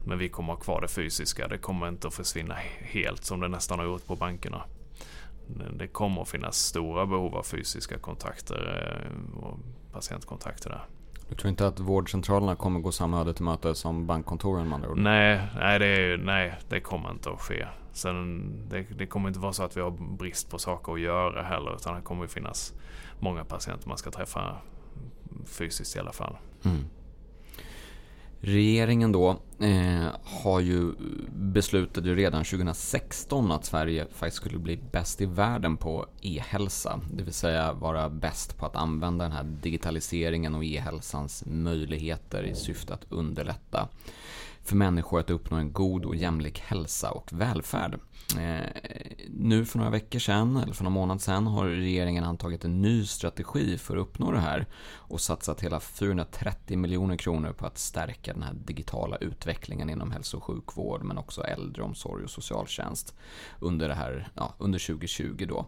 Men 0.04 0.18
vi 0.18 0.28
kommer 0.28 0.52
ha 0.52 0.61
kvar 0.61 0.80
det 0.80 0.88
fysiska. 0.88 1.48
Det 1.48 1.59
kommer 1.59 1.88
inte 1.88 2.09
att 2.09 2.14
försvinna 2.14 2.54
helt 2.80 3.24
som 3.24 3.40
det 3.40 3.48
nästan 3.48 3.78
har 3.78 3.87
gjort 3.87 4.06
på 4.06 4.16
bankerna. 4.16 4.62
Det 5.76 5.87
kommer 5.87 6.22
att 6.22 6.28
finnas 6.28 6.56
stora 6.56 7.06
behov 7.06 7.35
av 7.35 7.42
fysiska 7.42 7.98
kontakter 7.98 8.90
eh, 8.96 9.38
och 9.44 9.59
patientkontakter 9.92 10.70
där. 10.70 10.85
Du 11.28 11.35
tror 11.35 11.50
inte 11.50 11.66
att 11.66 11.80
vårdcentralerna 11.80 12.56
kommer 12.56 12.80
gå 12.80 12.92
samma 12.92 13.20
öde 13.20 13.35
till 13.35 13.44
möte 13.44 13.74
som 13.74 14.06
bankkontoren 14.06 14.68
med 14.68 14.74
andra 14.74 14.90
ord? 14.90 14.98
Nej, 14.98 15.40
nej, 15.56 15.78
det, 15.78 15.87
är, 15.87 16.16
nej, 16.16 16.59
det 16.68 16.80
kommer 16.80 17.11
inte 17.11 17.30
att 17.30 17.40
ske. 17.40 17.66
Sen, 17.92 18.52
det, 18.68 18.83
det, 18.83 19.06
kommer 19.06 19.28
inte 19.28 19.40
vara 19.40 19.52
så 19.52 19.62
att 19.62 19.76
vi 19.76 19.80
har 19.80 19.90
brist 19.90 20.50
på 20.50 20.59
saker 20.59 20.92
att 20.92 21.00
göra 21.00 21.42
heller. 21.42 21.76
Utan 21.76 21.94
det 21.94 22.02
kommer 22.02 22.24
att 22.24 22.33
finnas 22.33 22.74
många 23.18 23.44
patienter 23.44 23.88
man 23.88 23.98
ska 23.98 24.11
träffa 24.11 24.56
fysiskt 25.46 25.96
i 25.96 25.98
alla 25.98 26.12
fall. 26.12 26.37
Mm. 26.64 26.85
Regeringen 28.42 29.12
då 29.12 29.31
eh, 29.59 30.07
har 30.22 30.61
ju 30.61 30.92
beslutat 31.35 32.05
ju 32.07 32.14
redan 32.16 32.44
2016 32.44 33.53
att 33.53 33.64
Sverige 33.64 34.07
faktiskt 34.12 34.37
skulle 34.37 34.59
bli 34.59 34.76
bäst 34.92 35.20
i 35.20 35.26
världen 35.26 35.76
på 35.76 36.07
e-hälsa. 36.22 37.00
Det 37.12 37.22
vill 37.22 37.33
säga 37.33 37.72
vara 37.72 38.09
bäst 38.09 38.57
på 38.59 38.66
att 38.66 38.76
använda 38.76 39.24
den 39.24 39.33
här 39.33 39.44
digitaliseringen 39.44 40.55
och 40.55 40.64
e-hälsans 40.64 41.44
möjligheter 41.46 42.42
i 42.42 42.55
syfte 42.55 42.94
att 42.94 43.07
underlätta 43.09 43.88
för 44.64 44.77
människor 44.77 45.20
att 45.20 45.31
uppnå 45.31 45.57
en 45.57 45.73
god 45.73 46.05
och 46.05 46.16
jämlik 46.16 46.61
hälsa 46.61 47.11
och 47.11 47.33
välfärd. 47.33 48.01
Eh, 48.38 48.66
nu 49.29 49.64
för 49.64 49.79
några 49.79 49.90
veckor 49.90 50.18
sedan, 50.18 50.57
eller 50.57 50.73
för 50.73 50.85
några 50.85 50.94
månader 50.94 51.20
sedan, 51.20 51.46
har 51.46 51.66
regeringen 51.66 52.25
antagit 52.25 52.64
en 52.64 52.83
ny 52.83 53.07
strategi 53.07 53.79
för 53.79 53.96
att 53.96 54.01
uppnå 54.01 54.33
det 54.33 54.40
här 54.40 54.66
och 54.94 55.20
satsat 55.20 55.61
hela 55.61 55.81
430 55.81 56.79
miljoner 56.79 57.16
kronor 57.16 57.53
på 57.53 57.66
att 57.66 57.79
stärka 57.79 58.33
den 58.33 58.42
här 58.42 58.55
digitala 58.55 59.16
utvecklingen 59.16 59.90
inom 59.90 60.11
hälso 60.11 60.37
och 60.37 60.44
sjukvård 60.44 61.03
men 61.03 61.18
också 61.18 61.42
äldreomsorg 61.42 62.25
och 62.25 62.31
socialtjänst 62.31 63.14
under, 63.61 63.88
det 63.88 63.94
här, 63.94 64.29
ja, 64.35 64.55
under 64.59 64.79
2020. 64.79 65.46
Då. 65.49 65.66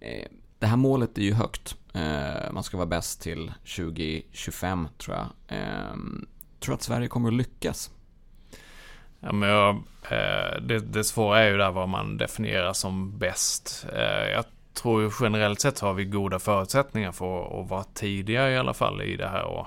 Eh, 0.00 0.28
det 0.58 0.66
här 0.66 0.76
målet 0.76 1.18
är 1.18 1.22
ju 1.22 1.32
högt. 1.32 1.76
Eh, 1.92 2.52
man 2.52 2.62
ska 2.62 2.76
vara 2.76 2.86
bäst 2.86 3.20
till 3.20 3.52
2025 3.76 4.88
tror 4.98 5.16
jag. 5.16 5.26
Tror 6.60 6.74
att 6.74 6.82
Sverige 6.82 7.08
kommer 7.08 7.28
att 7.28 7.34
lyckas? 7.34 7.90
Ja, 9.26 9.32
men 9.32 9.48
jag, 9.48 9.76
eh, 10.10 10.60
det, 10.60 10.78
det 10.78 11.04
svåra 11.04 11.38
är 11.38 11.50
ju 11.50 11.56
där 11.56 11.70
vad 11.70 11.88
man 11.88 12.16
definierar 12.16 12.72
som 12.72 13.18
bäst. 13.18 13.86
Eh, 13.92 14.30
jag 14.30 14.44
tror 14.74 15.02
ju 15.02 15.10
generellt 15.20 15.60
sett 15.60 15.80
har 15.80 15.94
vi 15.94 16.04
goda 16.04 16.38
förutsättningar 16.38 17.12
för 17.12 17.60
att 17.60 17.70
vara 17.70 17.84
tidiga 17.84 18.50
i 18.50 18.58
alla 18.58 18.74
fall 18.74 19.02
i 19.02 19.16
det 19.16 19.28
här 19.28 19.44
och, 19.44 19.66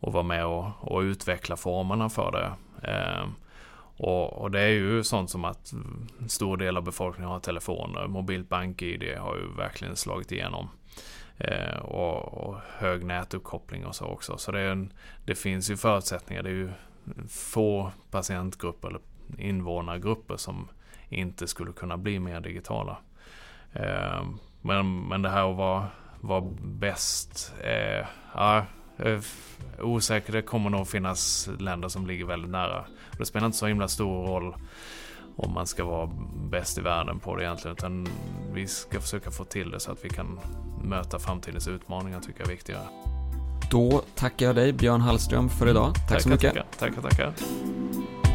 och 0.00 0.12
vara 0.12 0.22
med 0.22 0.46
och, 0.46 0.66
och 0.80 1.00
utveckla 1.00 1.56
formerna 1.56 2.08
för 2.08 2.32
det. 2.32 2.52
Eh, 2.90 3.26
och, 3.96 4.32
och, 4.32 4.50
det 4.50 4.60
är 4.60 4.68
ju 4.68 5.04
sånt 5.04 5.30
som 5.30 5.44
att 5.44 5.72
en 6.20 6.28
stor 6.28 6.56
del 6.56 6.76
av 6.76 6.82
befolkningen 6.82 7.30
har 7.30 7.40
telefoner. 7.40 8.06
Mobilt 8.06 8.48
bank-id 8.48 9.18
har 9.18 9.36
ju 9.36 9.56
verkligen 9.56 9.96
slagit 9.96 10.32
igenom. 10.32 10.68
Eh, 11.38 11.78
och, 11.78 12.48
och, 12.48 12.56
hög 12.78 13.04
nätuppkoppling 13.04 13.86
och 13.86 13.94
så 13.94 14.04
också. 14.04 14.38
Så 14.38 14.52
det, 14.52 14.60
en, 14.60 14.92
det, 15.24 15.34
finns 15.34 15.70
ju 15.70 15.76
förutsättningar. 15.76 16.42
Det 16.42 16.50
är 16.50 16.54
ju 16.54 16.70
få 17.28 17.92
patientgrupper 18.10 18.88
eller 18.88 19.00
invånargrupper 19.38 20.36
som 20.36 20.68
inte 21.08 21.46
skulle 21.46 21.72
kunna 21.72 21.96
bli 21.96 22.18
mer 22.18 22.40
digitala. 22.40 22.98
Eh, 23.72 24.24
men, 24.60 25.08
men 25.08 25.22
det 25.22 25.28
här 25.28 25.50
att 25.50 25.56
vara, 25.56 25.86
vara 26.20 26.44
bäst, 26.62 27.54
ja, 28.34 28.64
eh, 28.98 29.20
osäker. 29.80 30.32
Det 30.32 30.42
kommer 30.42 30.70
nog 30.70 30.88
finnas 30.88 31.50
länder 31.58 31.88
som 31.88 32.06
ligger 32.06 32.24
väldigt 32.24 32.50
nära. 32.50 32.84
Det 33.18 33.26
spelar 33.26 33.46
inte 33.46 33.58
så 33.58 33.66
himla 33.66 33.88
stor 33.88 34.26
roll 34.26 34.54
om 35.36 35.52
man 35.52 35.66
ska 35.66 35.84
vara 35.84 36.10
bäst 36.50 36.78
i 36.78 36.80
världen 36.80 37.20
på 37.20 37.36
det 37.36 37.44
egentligen. 37.44 37.76
Utan 37.76 38.08
vi 38.52 38.66
ska 38.66 39.00
försöka 39.00 39.30
få 39.30 39.44
till 39.44 39.70
det 39.70 39.80
så 39.80 39.92
att 39.92 40.04
vi 40.04 40.08
kan 40.08 40.40
möta 40.82 41.18
framtidens 41.18 41.68
utmaningar 41.68 42.20
tycker 42.20 42.40
jag 42.40 42.46
är 42.46 42.52
viktigare. 42.52 43.19
Då 43.70 44.02
tackar 44.14 44.46
jag 44.46 44.54
dig 44.54 44.72
Björn 44.72 45.00
Hallström 45.00 45.48
för 45.48 45.68
idag. 45.68 45.94
Tack 45.94 46.08
tackar, 46.08 46.20
så 46.20 46.28
mycket. 46.28 46.54
Tackar, 46.78 47.02
tackar. 47.02 47.02
tackar. 47.02 48.29